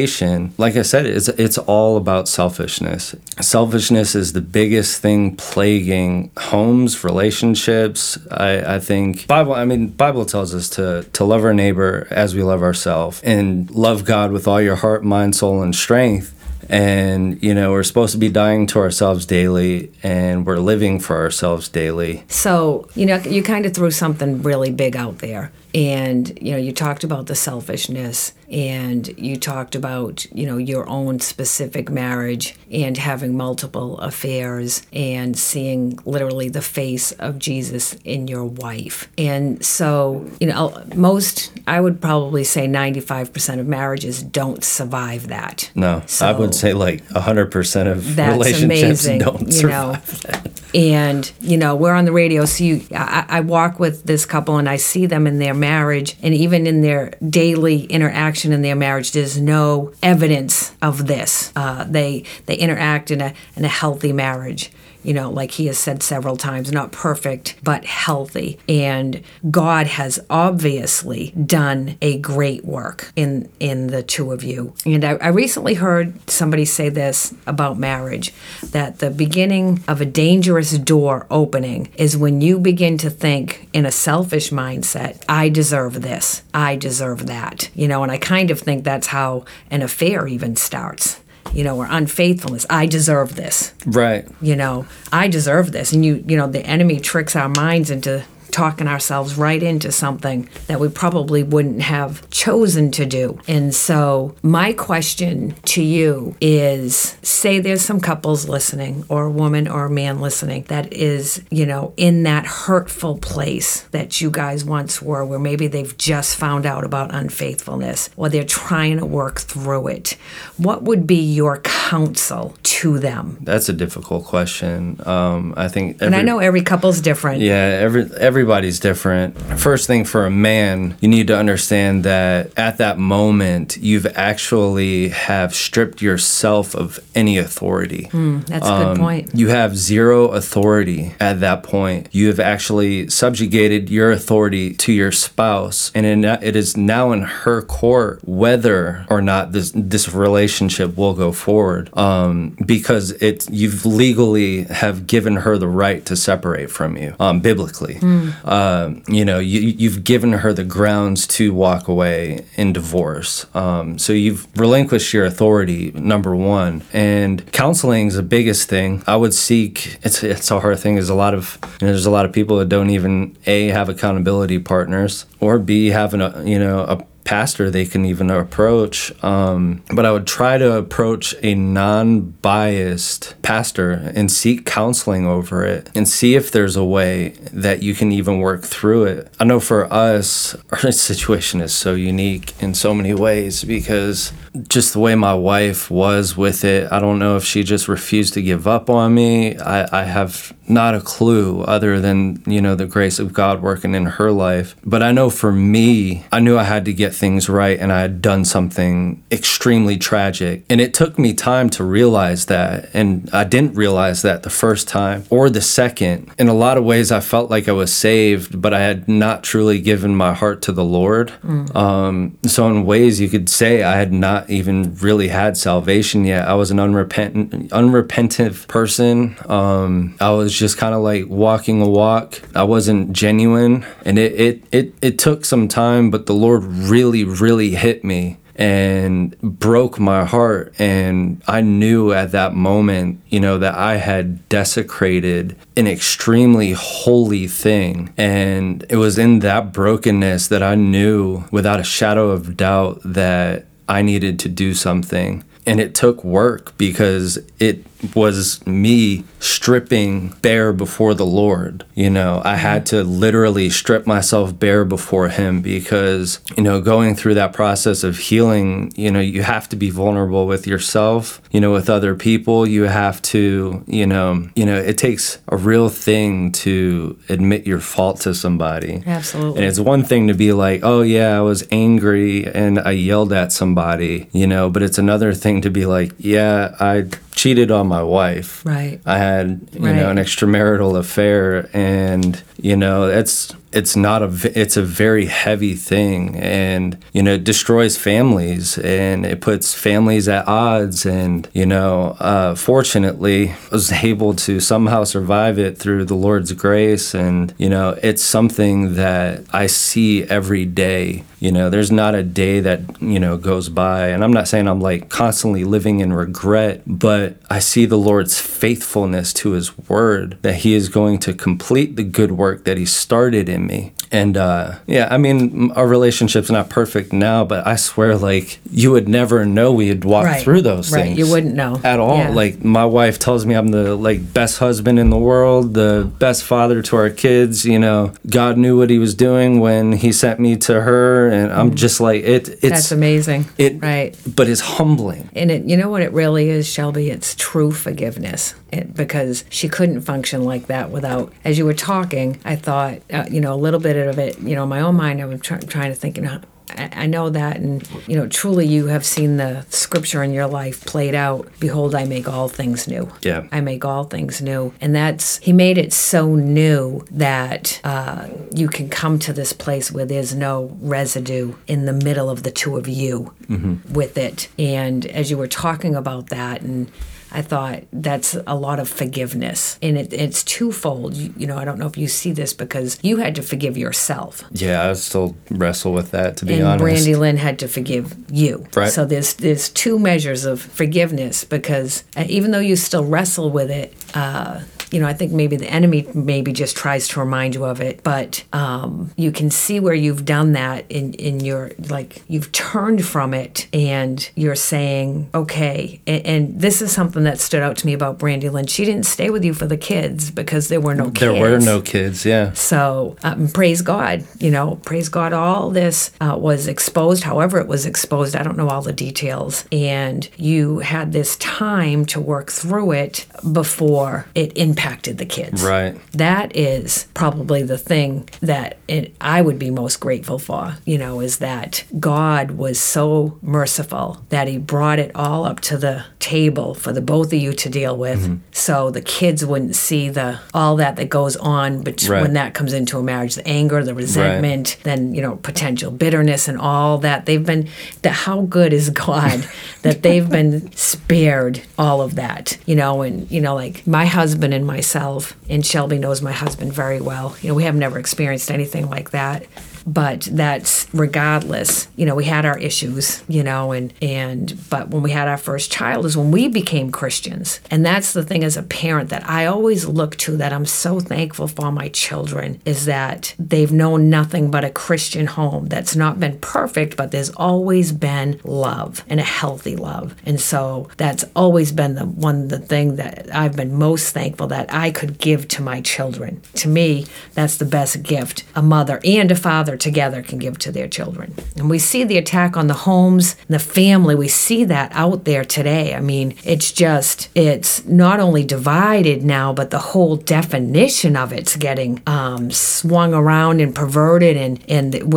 Like 0.58 0.76
I 0.76 0.82
said, 0.82 1.06
it's, 1.06 1.28
it's 1.28 1.58
all 1.58 1.96
about 1.96 2.28
selfishness. 2.28 3.14
Selfishness 3.40 4.14
is 4.14 4.32
the 4.32 4.40
biggest 4.40 5.00
thing 5.00 5.36
plaguing 5.36 6.30
homes, 6.36 7.02
relationships. 7.04 8.18
I, 8.30 8.76
I 8.76 8.78
think 8.78 9.26
Bible, 9.26 9.54
I 9.54 9.64
mean, 9.64 9.88
Bible 9.88 10.24
tells 10.24 10.54
us 10.54 10.68
to, 10.70 11.04
to 11.12 11.24
love 11.24 11.44
our 11.44 11.54
neighbor 11.54 12.06
as 12.10 12.34
we 12.34 12.42
love 12.42 12.62
ourselves 12.62 13.20
and 13.22 13.70
love 13.70 14.04
God 14.04 14.32
with 14.32 14.46
all 14.46 14.60
your 14.60 14.76
heart, 14.76 15.04
mind, 15.04 15.36
soul, 15.36 15.62
and 15.62 15.74
strength 15.74 16.34
and 16.68 17.42
you 17.42 17.54
know 17.54 17.72
we're 17.72 17.82
supposed 17.82 18.12
to 18.12 18.18
be 18.18 18.28
dying 18.28 18.66
to 18.66 18.78
ourselves 18.78 19.24
daily 19.24 19.90
and 20.02 20.44
we're 20.46 20.58
living 20.58 21.00
for 21.00 21.16
ourselves 21.16 21.68
daily 21.68 22.22
so 22.28 22.88
you 22.94 23.06
know 23.06 23.16
you 23.16 23.42
kind 23.42 23.64
of 23.64 23.74
threw 23.74 23.90
something 23.90 24.42
really 24.42 24.70
big 24.70 24.96
out 24.96 25.18
there 25.18 25.50
and 25.74 26.38
you 26.40 26.52
know 26.52 26.58
you 26.58 26.72
talked 26.72 27.04
about 27.04 27.26
the 27.26 27.34
selfishness 27.34 28.32
and 28.50 29.08
you 29.18 29.36
talked 29.36 29.74
about 29.74 30.24
you 30.32 30.46
know 30.46 30.56
your 30.56 30.88
own 30.88 31.20
specific 31.20 31.90
marriage 31.90 32.56
and 32.70 32.96
having 32.96 33.36
multiple 33.36 33.98
affairs 33.98 34.82
and 34.92 35.36
seeing 35.38 35.98
literally 36.04 36.48
the 36.48 36.62
face 36.62 37.12
of 37.12 37.38
Jesus 37.38 37.94
in 38.04 38.28
your 38.28 38.44
wife. 38.44 39.08
And 39.18 39.64
so 39.64 40.28
you 40.40 40.46
know 40.46 40.82
most 40.94 41.52
I 41.66 41.80
would 41.80 42.00
probably 42.00 42.44
say 42.44 42.66
95% 42.66 43.60
of 43.60 43.66
marriages 43.66 44.22
don't 44.22 44.64
survive 44.64 45.28
that. 45.28 45.70
No 45.74 46.02
so 46.06 46.26
I 46.26 46.32
would 46.32 46.54
say 46.54 46.72
like 46.72 47.06
100% 47.08 47.90
of 47.90 48.16
relationships 48.16 48.64
amazing, 48.64 49.18
don't 49.18 49.52
survive 49.52 50.22
you 50.24 50.30
know. 50.30 50.40
that. 50.40 50.62
and 50.74 51.32
you 51.40 51.56
know 51.56 51.76
we're 51.76 51.94
on 51.94 52.04
the 52.06 52.12
radio 52.12 52.44
so 52.44 52.64
you 52.64 52.86
I, 52.92 53.26
I 53.28 53.40
walk 53.40 53.78
with 53.78 54.04
this 54.04 54.24
couple 54.24 54.56
and 54.56 54.68
I 54.68 54.76
see 54.76 55.06
them 55.06 55.26
in 55.26 55.38
their 55.38 55.54
marriage 55.54 56.16
and 56.22 56.32
even 56.34 56.66
in 56.66 56.80
their 56.80 57.10
daily 57.28 57.84
interaction 57.84 58.37
in 58.44 58.62
their 58.62 58.76
marriage, 58.76 59.12
there's 59.12 59.40
no 59.40 59.92
evidence 60.02 60.74
of 60.80 61.06
this. 61.06 61.52
Uh, 61.56 61.84
they 61.84 62.24
they 62.46 62.56
interact 62.56 63.10
in 63.10 63.20
a 63.20 63.34
in 63.56 63.64
a 63.64 63.68
healthy 63.68 64.12
marriage 64.12 64.70
you 65.02 65.14
know, 65.14 65.30
like 65.30 65.52
he 65.52 65.66
has 65.66 65.78
said 65.78 66.02
several 66.02 66.36
times, 66.36 66.72
not 66.72 66.92
perfect, 66.92 67.56
but 67.62 67.84
healthy. 67.84 68.58
And 68.68 69.22
God 69.50 69.86
has 69.86 70.20
obviously 70.28 71.30
done 71.30 71.96
a 72.02 72.18
great 72.18 72.64
work 72.64 73.12
in 73.16 73.48
in 73.60 73.88
the 73.88 74.02
two 74.02 74.32
of 74.32 74.42
you. 74.42 74.74
And 74.84 75.04
I, 75.04 75.12
I 75.12 75.28
recently 75.28 75.74
heard 75.74 76.28
somebody 76.28 76.64
say 76.64 76.88
this 76.88 77.34
about 77.46 77.78
marriage 77.78 78.32
that 78.70 78.98
the 78.98 79.10
beginning 79.10 79.82
of 79.88 80.00
a 80.00 80.06
dangerous 80.06 80.76
door 80.78 81.26
opening 81.30 81.88
is 81.96 82.16
when 82.16 82.40
you 82.40 82.58
begin 82.58 82.98
to 82.98 83.10
think 83.10 83.68
in 83.72 83.86
a 83.86 83.92
selfish 83.92 84.50
mindset, 84.50 85.22
I 85.28 85.48
deserve 85.48 86.02
this, 86.02 86.42
I 86.52 86.76
deserve 86.76 87.26
that. 87.26 87.70
You 87.74 87.88
know, 87.88 88.02
and 88.02 88.12
I 88.12 88.18
kind 88.18 88.50
of 88.50 88.60
think 88.60 88.84
that's 88.84 89.08
how 89.08 89.44
an 89.70 89.82
affair 89.82 90.26
even 90.26 90.56
starts 90.56 91.20
you 91.52 91.64
know, 91.64 91.76
or 91.76 91.86
unfaithfulness. 91.88 92.66
I 92.70 92.86
deserve 92.86 93.36
this. 93.36 93.74
Right. 93.86 94.26
You 94.40 94.56
know, 94.56 94.86
I 95.12 95.28
deserve 95.28 95.72
this. 95.72 95.92
And 95.92 96.04
you, 96.04 96.24
you 96.26 96.36
know, 96.36 96.46
the 96.46 96.64
enemy 96.64 97.00
tricks 97.00 97.36
our 97.36 97.48
minds 97.48 97.90
into 97.90 98.24
talking 98.58 98.88
ourselves 98.88 99.36
right 99.36 99.62
into 99.62 99.92
something 99.92 100.48
that 100.66 100.80
we 100.80 100.88
probably 100.88 101.44
wouldn't 101.44 101.80
have 101.80 102.28
chosen 102.30 102.90
to 102.90 103.06
do. 103.06 103.38
And 103.46 103.72
so, 103.72 104.34
my 104.42 104.72
question 104.72 105.54
to 105.66 105.80
you 105.80 106.34
is 106.40 107.16
say 107.22 107.60
there's 107.60 107.82
some 107.82 108.00
couples 108.00 108.48
listening, 108.48 109.04
or 109.08 109.26
a 109.26 109.30
woman 109.30 109.68
or 109.68 109.84
a 109.84 109.90
man 109.90 110.20
listening, 110.20 110.64
that 110.64 110.92
is, 110.92 111.40
you 111.52 111.66
know, 111.66 111.94
in 111.96 112.24
that 112.24 112.46
hurtful 112.46 113.18
place 113.18 113.82
that 113.92 114.20
you 114.20 114.28
guys 114.28 114.64
once 114.64 115.00
were, 115.00 115.24
where 115.24 115.38
maybe 115.38 115.68
they've 115.68 115.96
just 115.96 116.34
found 116.34 116.66
out 116.66 116.82
about 116.82 117.14
unfaithfulness 117.14 118.10
or 118.16 118.28
they're 118.28 118.42
trying 118.42 118.98
to 118.98 119.06
work 119.06 119.38
through 119.38 119.86
it. 119.86 120.16
What 120.56 120.82
would 120.82 121.06
be 121.06 121.20
your 121.20 121.58
counsel 121.60 122.56
to 122.64 122.98
them? 122.98 123.38
That's 123.42 123.68
a 123.68 123.72
difficult 123.72 124.24
question. 124.24 125.00
Um, 125.06 125.54
I 125.56 125.68
think, 125.68 125.96
every, 126.02 126.06
and 126.06 126.16
I 126.16 126.22
know 126.22 126.40
every 126.40 126.62
couple's 126.62 127.00
different. 127.00 127.40
Yeah, 127.40 127.78
every 127.86 128.10
every 128.18 128.47
everybody's 128.48 128.80
different. 128.80 129.36
First 129.60 129.86
thing 129.86 130.06
for 130.06 130.24
a 130.24 130.30
man, 130.30 130.96
you 131.02 131.08
need 131.08 131.26
to 131.26 131.36
understand 131.36 132.04
that 132.04 132.50
at 132.56 132.78
that 132.78 132.98
moment, 132.98 133.76
you've 133.76 134.06
actually 134.16 135.10
have 135.10 135.54
stripped 135.54 136.00
yourself 136.00 136.74
of 136.74 136.98
any 137.14 137.36
authority. 137.36 138.08
Mm, 138.10 138.46
that's 138.46 138.66
a 138.66 138.70
good 138.70 138.86
um, 138.86 138.96
point. 138.96 139.34
You 139.34 139.48
have 139.48 139.76
zero 139.76 140.28
authority 140.28 141.14
at 141.20 141.40
that 141.40 141.62
point. 141.62 142.08
You 142.12 142.28
have 142.28 142.40
actually 142.40 143.10
subjugated 143.10 143.90
your 143.90 144.12
authority 144.12 144.72
to 144.76 144.94
your 144.94 145.12
spouse, 145.12 145.92
and 145.94 146.06
it 146.24 146.56
is 146.56 146.74
now 146.74 147.12
in 147.12 147.20
her 147.20 147.60
court 147.60 148.20
whether 148.26 149.04
or 149.10 149.20
not 149.20 149.52
this 149.52 149.72
this 149.74 150.14
relationship 150.14 150.96
will 150.96 151.12
go 151.12 151.32
forward. 151.32 151.90
Um, 151.98 152.56
because 152.64 153.10
it 153.10 153.46
you've 153.50 153.84
legally 153.84 154.62
have 154.62 155.06
given 155.06 155.36
her 155.36 155.58
the 155.58 155.68
right 155.68 156.02
to 156.06 156.16
separate 156.16 156.70
from 156.70 156.96
you, 156.96 157.14
um, 157.20 157.40
biblically. 157.40 157.96
Mm 157.96 158.27
uh, 158.44 158.94
you 159.08 159.24
know, 159.24 159.38
you, 159.38 159.60
you've 159.60 160.04
given 160.04 160.32
her 160.32 160.52
the 160.52 160.64
grounds 160.64 161.26
to 161.28 161.52
walk 161.52 161.88
away 161.88 162.44
in 162.56 162.72
divorce. 162.72 163.46
Um, 163.54 163.98
so 163.98 164.12
you've 164.12 164.46
relinquished 164.58 165.12
your 165.12 165.24
authority, 165.24 165.92
number 165.92 166.34
one. 166.34 166.82
And 166.92 167.50
counseling 167.52 168.08
is 168.08 168.14
the 168.14 168.22
biggest 168.22 168.68
thing. 168.68 169.02
I 169.06 169.16
would 169.16 169.34
seek. 169.34 169.98
It's 170.02 170.22
it's 170.22 170.50
a 170.50 170.60
hard 170.60 170.78
thing. 170.78 170.94
There's 170.94 171.08
a 171.08 171.14
lot 171.14 171.34
of 171.34 171.58
you 171.80 171.86
know, 171.86 171.92
there's 171.92 172.06
a 172.06 172.10
lot 172.10 172.24
of 172.24 172.32
people 172.32 172.58
that 172.58 172.68
don't 172.68 172.90
even 172.90 173.36
a 173.46 173.68
have 173.68 173.88
accountability 173.88 174.58
partners 174.58 175.26
or 175.40 175.58
b 175.58 175.88
having 175.88 176.20
a 176.20 176.42
you 176.44 176.58
know 176.58 176.80
a 176.80 177.04
pastor 177.28 177.70
they 177.70 177.84
can 177.84 178.06
even 178.06 178.30
approach. 178.30 179.12
Um, 179.22 179.82
but 179.94 180.06
I 180.06 180.12
would 180.12 180.26
try 180.26 180.56
to 180.56 180.78
approach 180.78 181.34
a 181.42 181.54
non 181.54 182.20
biased 182.20 183.34
pastor 183.42 184.10
and 184.14 184.32
seek 184.32 184.64
counseling 184.64 185.26
over 185.26 185.62
it 185.62 185.90
and 185.94 186.08
see 186.08 186.36
if 186.36 186.50
there's 186.50 186.74
a 186.74 186.84
way 186.84 187.34
that 187.52 187.82
you 187.82 187.94
can 187.94 188.12
even 188.12 188.38
work 188.38 188.64
through 188.64 189.04
it. 189.04 189.30
I 189.38 189.44
know 189.44 189.60
for 189.60 189.92
us, 189.92 190.56
our 190.72 190.90
situation 190.90 191.60
is 191.60 191.74
so 191.74 191.94
unique 191.94 192.54
in 192.62 192.72
so 192.72 192.94
many 192.94 193.12
ways 193.12 193.62
because 193.62 194.32
just 194.66 194.94
the 194.94 195.00
way 195.00 195.14
my 195.14 195.34
wife 195.34 195.90
was 195.90 196.34
with 196.34 196.64
it, 196.64 196.90
I 196.90 196.98
don't 196.98 197.18
know 197.18 197.36
if 197.36 197.44
she 197.44 197.62
just 197.62 197.88
refused 197.88 198.32
to 198.34 198.42
give 198.42 198.66
up 198.66 198.88
on 198.88 199.12
me. 199.12 199.54
I, 199.58 200.00
I 200.00 200.04
have 200.04 200.54
not 200.68 200.94
a 200.94 201.00
clue 201.00 201.62
other 201.62 202.00
than, 202.00 202.42
you 202.46 202.60
know, 202.60 202.74
the 202.74 202.86
grace 202.86 203.18
of 203.18 203.32
God 203.32 203.62
working 203.62 203.94
in 203.94 204.06
her 204.06 204.30
life. 204.30 204.76
But 204.84 205.02
I 205.02 205.12
know 205.12 205.30
for 205.30 205.52
me, 205.52 206.24
I 206.32 206.40
knew 206.40 206.58
I 206.58 206.64
had 206.64 206.84
to 206.86 206.92
get 206.92 207.14
things 207.14 207.48
right 207.48 207.78
and 207.78 207.92
I 207.92 208.00
had 208.00 208.20
done 208.22 208.44
something 208.44 209.22
extremely 209.30 209.96
tragic. 209.96 210.64
And 210.68 210.80
it 210.80 210.94
took 210.94 211.18
me 211.18 211.34
time 211.34 211.70
to 211.70 211.84
realize 211.84 212.46
that. 212.46 212.90
And 212.92 213.28
I 213.32 213.44
didn't 213.44 213.74
realize 213.74 214.22
that 214.22 214.42
the 214.42 214.50
first 214.50 214.88
time 214.88 215.24
or 215.30 215.50
the 215.50 215.60
second. 215.60 216.30
In 216.38 216.48
a 216.48 216.54
lot 216.54 216.76
of 216.76 216.84
ways, 216.84 217.12
I 217.12 217.20
felt 217.20 217.50
like 217.50 217.68
I 217.68 217.72
was 217.72 217.92
saved, 217.92 218.60
but 218.60 218.74
I 218.74 218.80
had 218.80 219.08
not 219.08 219.44
truly 219.44 219.80
given 219.80 220.14
my 220.14 220.34
heart 220.34 220.62
to 220.62 220.72
the 220.72 220.84
Lord. 220.84 221.32
Mm. 221.42 221.74
Um, 221.74 222.38
so, 222.44 222.66
in 222.68 222.84
ways, 222.84 223.20
you 223.20 223.28
could 223.28 223.48
say 223.48 223.82
I 223.82 223.96
had 223.96 224.12
not 224.12 224.50
even 224.50 224.94
really 224.96 225.28
had 225.28 225.56
salvation 225.56 226.24
yet. 226.24 226.48
I 226.48 226.54
was 226.54 226.70
an 226.70 226.80
unrepentant, 226.80 227.72
unrepentant 227.72 228.66
person. 228.68 229.36
Um, 229.46 230.16
I 230.20 230.30
was 230.30 230.57
just 230.58 230.76
kind 230.76 230.94
of 230.94 231.02
like 231.02 231.26
walking 231.28 231.80
a 231.80 231.88
walk. 231.88 232.42
I 232.54 232.64
wasn't 232.64 233.12
genuine, 233.12 233.86
and 234.04 234.18
it, 234.18 234.32
it 234.32 234.64
it 234.72 234.94
it 235.00 235.18
took 235.18 235.44
some 235.44 235.68
time, 235.68 236.10
but 236.10 236.26
the 236.26 236.34
Lord 236.34 236.64
really, 236.64 237.24
really 237.24 237.70
hit 237.70 238.04
me 238.04 238.38
and 238.58 239.40
broke 239.40 240.00
my 240.00 240.24
heart. 240.24 240.74
And 240.80 241.40
I 241.46 241.60
knew 241.60 242.12
at 242.12 242.32
that 242.32 242.54
moment, 242.54 243.20
you 243.28 243.38
know, 243.38 243.56
that 243.58 243.76
I 243.76 243.96
had 243.96 244.46
desecrated 244.48 245.56
an 245.76 245.86
extremely 245.86 246.72
holy 246.72 247.46
thing. 247.46 248.12
And 248.16 248.84
it 248.90 248.96
was 248.96 249.16
in 249.16 249.38
that 249.38 249.72
brokenness 249.72 250.48
that 250.48 250.62
I 250.62 250.74
knew 250.74 251.44
without 251.52 251.78
a 251.78 251.84
shadow 251.84 252.30
of 252.30 252.56
doubt 252.56 253.00
that 253.04 253.66
I 253.88 254.02
needed 254.02 254.40
to 254.40 254.48
do 254.48 254.74
something. 254.74 255.44
And 255.68 255.80
it 255.80 255.94
took 255.94 256.24
work 256.24 256.76
because 256.78 257.38
it 257.58 257.84
was 258.14 258.64
me 258.66 259.24
stripping 259.40 260.30
bare 260.40 260.72
before 260.72 261.14
the 261.14 261.26
Lord. 261.26 261.84
You 261.94 262.10
know, 262.10 262.40
I 262.44 262.52
mm-hmm. 262.52 262.60
had 262.60 262.86
to 262.86 263.04
literally 263.04 263.70
strip 263.70 264.06
myself 264.06 264.58
bare 264.58 264.84
before 264.84 265.28
Him 265.28 265.60
because, 265.62 266.40
you 266.56 266.62
know, 266.62 266.80
going 266.80 267.14
through 267.14 267.34
that 267.34 267.52
process 267.52 268.04
of 268.04 268.18
healing, 268.18 268.92
you 268.96 269.10
know, 269.10 269.20
you 269.20 269.42
have 269.42 269.68
to 269.70 269.76
be 269.76 269.90
vulnerable 269.90 270.46
with 270.46 270.66
yourself, 270.66 271.42
you 271.50 271.60
know, 271.60 271.72
with 271.72 271.88
other 271.88 272.14
people. 272.14 272.66
You 272.66 272.84
have 272.84 273.20
to, 273.22 273.82
you 273.86 274.06
know, 274.06 274.48
you 274.54 274.66
know, 274.66 274.76
it 274.76 274.98
takes 274.98 275.38
a 275.48 275.56
real 275.56 275.88
thing 275.88 276.52
to 276.52 277.18
admit 277.28 277.66
your 277.66 277.80
fault 277.80 278.20
to 278.20 278.34
somebody. 278.34 279.02
Absolutely. 279.06 279.58
And 279.58 279.66
it's 279.66 279.80
one 279.80 280.04
thing 280.04 280.28
to 280.28 280.34
be 280.34 280.52
like, 280.52 280.80
oh, 280.82 281.02
yeah, 281.02 281.36
I 281.36 281.40
was 281.40 281.66
angry 281.70 282.46
and 282.46 282.78
I 282.78 282.92
yelled 282.92 283.32
at 283.32 283.52
somebody, 283.52 284.28
you 284.32 284.46
know, 284.46 284.70
but 284.70 284.82
it's 284.82 284.98
another 284.98 285.32
thing 285.34 285.62
to 285.62 285.70
be 285.70 285.86
like, 285.86 286.12
yeah, 286.18 286.74
I 286.80 287.06
cheated 287.32 287.70
on 287.70 287.86
my 287.86 288.02
wife. 288.02 288.64
Right. 288.66 289.00
I 289.06 289.18
had, 289.18 289.68
you 289.72 289.86
right. 289.86 289.96
know, 289.96 290.10
an 290.10 290.16
extramarital 290.16 290.98
affair 290.98 291.70
and, 291.72 292.42
you 292.60 292.76
know, 292.76 293.04
it's 293.04 293.54
it's 293.72 293.96
not 293.96 294.22
a 294.22 294.58
it's 294.58 294.76
a 294.76 294.82
very 294.82 295.26
heavy 295.26 295.74
thing 295.74 296.36
and 296.36 296.96
you 297.12 297.22
know 297.22 297.34
it 297.34 297.44
destroys 297.44 297.96
families 297.96 298.78
and 298.78 299.26
it 299.26 299.40
puts 299.40 299.74
families 299.74 300.28
at 300.28 300.46
odds 300.48 301.04
and 301.04 301.48
you 301.52 301.66
know 301.66 302.16
uh, 302.20 302.54
fortunately 302.54 303.50
I 303.50 303.56
was 303.72 303.92
able 303.92 304.34
to 304.34 304.60
somehow 304.60 305.04
survive 305.04 305.58
it 305.58 305.76
through 305.76 306.06
the 306.06 306.14
lord's 306.14 306.52
grace 306.52 307.14
and 307.14 307.54
you 307.58 307.68
know 307.68 307.98
it's 308.02 308.22
something 308.22 308.94
that 308.94 309.44
i 309.52 309.66
see 309.66 310.24
every 310.24 310.64
day. 310.64 311.24
You 311.40 311.52
know 311.52 311.70
there's 311.70 311.92
not 311.92 312.16
a 312.16 312.24
day 312.24 312.58
that 312.60 313.00
you 313.00 313.20
know 313.20 313.36
goes 313.36 313.68
by 313.68 314.08
and 314.08 314.24
i'm 314.24 314.32
not 314.32 314.48
saying 314.48 314.66
i'm 314.66 314.80
like 314.80 315.08
constantly 315.08 315.62
living 315.62 316.00
in 316.00 316.12
regret 316.12 316.82
but 316.84 317.36
i 317.48 317.60
see 317.60 317.86
the 317.86 317.96
lord's 317.96 318.40
faithfulness 318.40 319.32
to 319.34 319.52
his 319.52 319.78
word 319.78 320.36
that 320.42 320.56
he 320.56 320.74
is 320.74 320.88
going 320.88 321.18
to 321.20 321.32
complete 321.32 321.94
the 321.94 322.02
good 322.02 322.32
work 322.32 322.64
that 322.64 322.76
he 322.76 322.84
started 322.84 323.48
in 323.48 323.57
in 323.58 323.66
me. 323.66 323.92
And 324.10 324.36
uh, 324.36 324.78
yeah, 324.86 325.08
I 325.10 325.18
mean, 325.18 325.70
our 325.72 325.86
relationship's 325.86 326.50
not 326.50 326.70
perfect 326.70 327.12
now, 327.12 327.44
but 327.44 327.66
I 327.66 327.76
swear, 327.76 328.16
like, 328.16 328.58
you 328.70 328.90
would 328.92 329.08
never 329.08 329.44
know 329.44 329.72
we 329.72 329.88
had 329.88 330.04
walked 330.04 330.26
right. 330.26 330.42
through 330.42 330.62
those 330.62 330.90
right. 330.92 331.04
things. 331.04 331.18
You 331.18 331.30
wouldn't 331.30 331.54
know 331.54 331.80
at 331.84 332.00
all. 332.00 332.18
Yeah. 332.18 332.30
Like, 332.30 332.64
my 332.64 332.84
wife 332.84 333.18
tells 333.18 333.44
me 333.44 333.54
I'm 333.54 333.68
the 333.68 333.94
like 333.96 334.32
best 334.32 334.58
husband 334.58 334.98
in 334.98 335.10
the 335.10 335.18
world, 335.18 335.74
the 335.74 336.10
best 336.18 336.44
father 336.44 336.80
to 336.82 336.96
our 336.96 337.10
kids. 337.10 337.64
You 337.64 337.78
know, 337.78 338.14
God 338.28 338.56
knew 338.56 338.78
what 338.78 338.90
He 338.90 338.98
was 338.98 339.14
doing 339.14 339.60
when 339.60 339.92
He 339.92 340.12
sent 340.12 340.40
me 340.40 340.56
to 340.56 340.80
her, 340.80 341.28
and 341.28 341.52
I'm 341.52 341.72
mm. 341.72 341.74
just 341.74 342.00
like, 342.00 342.22
it. 342.22 342.48
It's 342.48 342.60
that's 342.62 342.92
amazing. 342.92 343.46
It 343.58 343.82
right, 343.82 344.16
but 344.26 344.48
it's 344.48 344.60
humbling. 344.60 345.28
And 345.34 345.50
it, 345.50 345.64
you 345.64 345.76
know 345.76 345.90
what 345.90 346.02
it 346.02 346.12
really 346.12 346.48
is, 346.48 346.66
Shelby. 346.66 347.10
It's 347.10 347.34
true 347.34 347.72
forgiveness. 347.72 348.54
It, 348.70 348.92
because 348.92 349.44
she 349.48 349.66
couldn't 349.66 350.02
function 350.02 350.44
like 350.44 350.66
that 350.66 350.90
without. 350.90 351.32
As 351.42 351.56
you 351.56 351.64
were 351.64 351.72
talking, 351.72 352.38
I 352.44 352.54
thought, 352.54 352.98
uh, 353.10 353.24
you 353.30 353.40
know, 353.40 353.54
a 353.54 353.56
little 353.56 353.80
bit 353.80 353.96
of 354.06 354.18
it, 354.18 354.38
you 354.38 354.54
know, 354.54 354.62
in 354.62 354.68
my 354.68 354.80
own 354.80 354.94
mind, 354.94 355.20
I 355.20 355.24
was 355.24 355.40
try, 355.40 355.58
trying 355.58 355.90
to 355.90 355.96
think, 355.96 356.16
you 356.16 356.22
know, 356.22 356.40
I, 356.76 357.06
know 357.06 357.30
that, 357.30 357.56
and 357.56 357.88
you 358.06 358.16
know, 358.16 358.28
truly, 358.28 358.66
you 358.66 358.86
have 358.86 359.04
seen 359.04 359.36
the 359.36 359.64
scripture 359.70 360.22
in 360.22 360.32
your 360.32 360.46
life 360.46 360.84
played 360.84 361.14
out. 361.14 361.48
Behold, 361.60 361.94
I 361.94 362.04
make 362.04 362.28
all 362.28 362.48
things 362.48 362.86
new. 362.86 363.10
Yeah, 363.22 363.46
I 363.50 363.60
make 363.60 363.84
all 363.84 364.04
things 364.04 364.42
new, 364.42 364.74
and 364.80 364.94
that's 364.94 365.38
He 365.38 365.52
made 365.52 365.78
it 365.78 365.92
so 365.92 366.34
new 366.34 367.04
that 367.10 367.80
uh, 367.84 368.28
you 368.52 368.68
can 368.68 368.88
come 368.88 369.18
to 369.20 369.32
this 369.32 369.52
place 369.52 369.90
where 369.90 370.04
there's 370.04 370.34
no 370.34 370.76
residue 370.80 371.54
in 371.66 371.86
the 371.86 371.92
middle 371.92 372.28
of 372.28 372.42
the 372.42 372.50
two 372.50 372.76
of 372.76 372.86
you 372.86 373.34
mm-hmm. 373.46 373.92
with 373.92 374.18
it. 374.18 374.48
And 374.58 375.06
as 375.06 375.30
you 375.30 375.38
were 375.38 375.48
talking 375.48 375.94
about 375.94 376.28
that, 376.28 376.60
and 376.60 376.90
I 377.32 377.42
thought 377.42 377.84
that's 377.92 378.36
a 378.46 378.56
lot 378.56 378.78
of 378.78 378.88
forgiveness. 378.88 379.78
And 379.82 379.98
it, 379.98 380.12
it's 380.12 380.42
twofold. 380.42 381.14
You, 381.14 381.32
you, 381.36 381.46
know, 381.46 381.56
I 381.56 381.64
don't 381.64 381.78
know 381.78 381.86
if 381.86 381.96
you 381.96 382.08
see 382.08 382.32
this 382.32 382.54
because 382.54 382.98
you 383.02 383.18
had 383.18 383.34
to 383.36 383.42
forgive 383.42 383.76
yourself. 383.76 384.44
Yeah, 384.52 384.88
I 384.88 384.92
still 384.94 385.36
wrestle 385.50 385.92
with 385.92 386.10
that, 386.12 386.36
to 386.38 386.46
be 386.46 386.54
and 386.54 386.64
honest. 386.64 386.82
Brandy 386.82 387.14
Lynn 387.14 387.36
had 387.36 387.58
to 387.60 387.68
forgive 387.68 388.14
you. 388.30 388.66
Right. 388.74 388.90
So 388.90 389.04
there's, 389.04 389.34
there's 389.34 389.68
two 389.68 389.98
measures 389.98 390.44
of 390.44 390.60
forgiveness 390.60 391.44
because 391.44 392.04
uh, 392.16 392.24
even 392.28 392.50
though 392.50 392.58
you 392.60 392.76
still 392.76 393.04
wrestle 393.04 393.50
with 393.50 393.70
it, 393.70 393.94
uh, 394.14 394.62
you 394.90 395.00
know, 395.00 395.06
I 395.06 395.12
think 395.12 395.32
maybe 395.32 395.56
the 395.56 395.70
enemy 395.70 396.06
maybe 396.14 396.52
just 396.52 396.76
tries 396.76 397.08
to 397.08 397.20
remind 397.20 397.54
you 397.54 397.64
of 397.64 397.80
it, 397.80 398.02
but 398.02 398.44
um, 398.52 399.10
you 399.16 399.32
can 399.32 399.50
see 399.50 399.80
where 399.80 399.94
you've 399.94 400.24
done 400.24 400.52
that 400.52 400.84
in, 400.90 401.14
in 401.14 401.40
your, 401.40 401.72
like, 401.88 402.22
you've 402.28 402.52
turned 402.52 403.04
from 403.04 403.34
it 403.34 403.66
and 403.72 404.28
you're 404.34 404.54
saying, 404.54 405.28
okay, 405.34 406.00
and, 406.06 406.26
and 406.26 406.60
this 406.60 406.82
is 406.82 406.92
something 406.92 407.24
that 407.24 407.38
stood 407.38 407.62
out 407.62 407.76
to 407.76 407.86
me 407.86 407.92
about 407.92 408.18
Brandy 408.18 408.48
Lynn. 408.48 408.66
She 408.66 408.84
didn't 408.84 409.06
stay 409.06 409.30
with 409.30 409.44
you 409.44 409.54
for 409.54 409.66
the 409.66 409.76
kids 409.76 410.30
because 410.30 410.68
there 410.68 410.80
were 410.80 410.94
no 410.94 411.06
kids. 411.06 411.20
There 411.20 411.40
were 411.40 411.58
no 411.58 411.80
kids, 411.80 412.24
yeah. 412.24 412.52
So 412.52 413.16
um, 413.22 413.48
praise 413.48 413.82
God, 413.82 414.24
you 414.38 414.50
know, 414.50 414.76
praise 414.84 415.08
God. 415.08 415.32
All 415.32 415.70
this 415.70 416.10
uh, 416.20 416.36
was 416.38 416.66
exposed, 416.66 417.24
however, 417.24 417.58
it 417.60 417.68
was 417.68 417.86
exposed. 417.86 418.36
I 418.36 418.42
don't 418.42 418.56
know 418.56 418.68
all 418.68 418.82
the 418.82 418.92
details. 418.92 419.64
And 419.70 420.28
you 420.36 420.78
had 420.78 421.12
this 421.12 421.36
time 421.36 422.04
to 422.06 422.20
work 422.20 422.50
through 422.50 422.92
it 422.92 423.26
before 423.52 424.26
it 424.34 424.52
in 424.52 424.74
impacted 424.78 425.18
the 425.18 425.26
kids. 425.26 425.62
Right. 425.62 425.98
That 426.12 426.54
is 426.54 427.08
probably 427.12 427.64
the 427.64 427.76
thing 427.76 428.28
that 428.40 428.78
it, 428.86 429.14
I 429.20 429.42
would 429.42 429.58
be 429.58 429.70
most 429.70 429.98
grateful 429.98 430.38
for, 430.38 430.76
you 430.84 430.98
know, 430.98 431.20
is 431.20 431.38
that 431.38 431.84
God 431.98 432.52
was 432.52 432.78
so 432.78 433.38
merciful 433.42 434.24
that 434.28 434.46
he 434.46 434.56
brought 434.56 435.00
it 435.00 435.10
all 435.16 435.44
up 435.44 435.58
to 435.60 435.76
the 435.76 436.04
table 436.28 436.74
for 436.74 436.92
the 436.92 437.00
both 437.00 437.28
of 437.28 437.32
you 437.32 437.54
to 437.54 437.70
deal 437.70 437.96
with 437.96 438.20
mm-hmm. 438.20 438.36
so 438.50 438.90
the 438.90 439.00
kids 439.00 439.46
wouldn't 439.46 439.74
see 439.74 440.10
the 440.10 440.38
all 440.52 440.76
that 440.76 440.96
that 440.96 441.08
goes 441.08 441.36
on 441.36 441.82
but 441.82 442.06
right. 442.06 442.20
when 442.20 442.34
that 442.34 442.52
comes 442.52 442.74
into 442.74 442.98
a 442.98 443.02
marriage 443.02 443.34
the 443.34 443.48
anger 443.48 443.82
the 443.82 443.94
resentment 443.94 444.76
right. 444.76 444.84
then 444.84 445.14
you 445.14 445.22
know 445.22 445.36
potential 445.36 445.90
bitterness 445.90 446.46
and 446.46 446.58
all 446.58 446.98
that 446.98 447.24
they've 447.24 447.46
been 447.46 447.66
that 448.02 448.10
how 448.10 448.42
good 448.42 448.74
is 448.74 448.90
God 448.90 449.48
that 449.82 450.02
they've 450.02 450.28
been 450.28 450.70
spared 450.72 451.62
all 451.78 452.02
of 452.02 452.16
that 452.16 452.58
you 452.66 452.74
know 452.74 453.00
and 453.00 453.30
you 453.30 453.40
know 453.40 453.54
like 453.54 453.86
my 453.86 454.04
husband 454.04 454.52
and 454.52 454.66
myself, 454.68 455.36
and 455.48 455.66
Shelby 455.66 455.98
knows 455.98 456.22
my 456.22 456.30
husband 456.30 456.72
very 456.72 457.00
well. 457.00 457.34
You 457.42 457.48
know, 457.48 457.54
we 457.54 457.64
have 457.64 457.74
never 457.74 457.98
experienced 457.98 458.52
anything 458.52 458.88
like 458.88 459.10
that. 459.10 459.46
But 459.88 460.28
that's 460.30 460.86
regardless. 460.92 461.88
You 461.96 462.04
know, 462.04 462.14
we 462.14 462.26
had 462.26 462.44
our 462.44 462.58
issues, 462.58 463.24
you 463.26 463.42
know, 463.42 463.72
and 463.72 463.92
and 464.02 464.54
but 464.68 464.88
when 464.90 465.02
we 465.02 465.10
had 465.10 465.28
our 465.28 465.38
first 465.38 465.72
child 465.72 466.04
is 466.04 466.16
when 466.16 466.30
we 466.30 466.46
became 466.48 466.92
Christians. 466.92 467.60
And 467.70 467.84
that's 467.84 468.12
the 468.12 468.22
thing 468.22 468.44
as 468.44 468.56
a 468.56 468.62
parent 468.62 469.08
that 469.08 469.28
I 469.28 469.46
always 469.46 469.86
look 469.86 470.16
to 470.18 470.36
that 470.36 470.52
I'm 470.52 470.66
so 470.66 471.00
thankful 471.00 471.48
for 471.48 471.72
my 471.72 471.88
children 471.88 472.60
is 472.66 472.84
that 472.84 473.34
they've 473.38 473.72
known 473.72 474.10
nothing 474.10 474.50
but 474.50 474.62
a 474.64 474.70
Christian 474.70 475.26
home 475.26 475.66
that's 475.66 475.96
not 475.96 476.20
been 476.20 476.38
perfect, 476.40 476.96
but 476.96 477.10
there's 477.10 477.30
always 477.30 477.90
been 477.92 478.40
love 478.44 479.02
and 479.08 479.20
a 479.20 479.24
healthy 479.24 479.74
love. 479.74 480.14
And 480.26 480.38
so 480.38 480.88
that's 480.98 481.24
always 481.34 481.72
been 481.72 481.94
the 481.94 482.04
one 482.04 482.48
the 482.48 482.58
thing 482.58 482.96
that 482.96 483.34
I've 483.34 483.56
been 483.56 483.78
most 483.78 484.12
thankful 484.12 484.48
that 484.48 484.72
I 484.72 484.90
could 484.90 485.16
give 485.16 485.48
to 485.48 485.62
my 485.62 485.80
children. 485.80 486.42
To 486.54 486.68
me, 486.68 487.06
that's 487.32 487.56
the 487.56 487.64
best 487.64 488.02
gift 488.02 488.44
a 488.54 488.60
mother 488.60 489.00
and 489.02 489.30
a 489.30 489.34
father 489.34 489.77
together 489.80 490.22
can 490.22 490.38
give 490.38 490.58
to 490.58 490.72
their 490.72 490.88
children. 490.88 491.34
And 491.56 491.70
we 491.70 491.78
see 491.78 492.04
the 492.04 492.18
attack 492.18 492.56
on 492.56 492.66
the 492.66 492.74
homes, 492.74 493.36
the 493.48 493.58
family, 493.58 494.14
we 494.14 494.28
see 494.28 494.64
that 494.64 494.90
out 494.94 495.24
there 495.24 495.44
today. 495.44 495.94
I 495.94 496.00
mean, 496.00 496.34
it's 496.44 496.72
just, 496.72 497.28
it's 497.34 497.84
not 497.84 498.20
only 498.20 498.44
divided 498.44 499.24
now, 499.24 499.52
but 499.52 499.70
the 499.70 499.78
whole 499.78 500.16
definition 500.16 501.16
of 501.16 501.32
it's 501.32 501.56
getting 501.56 502.02
um, 502.06 502.50
swung 502.50 503.14
around 503.14 503.60
and 503.60 503.74
perverted, 503.74 504.36
and, 504.36 504.60
and 504.68 505.12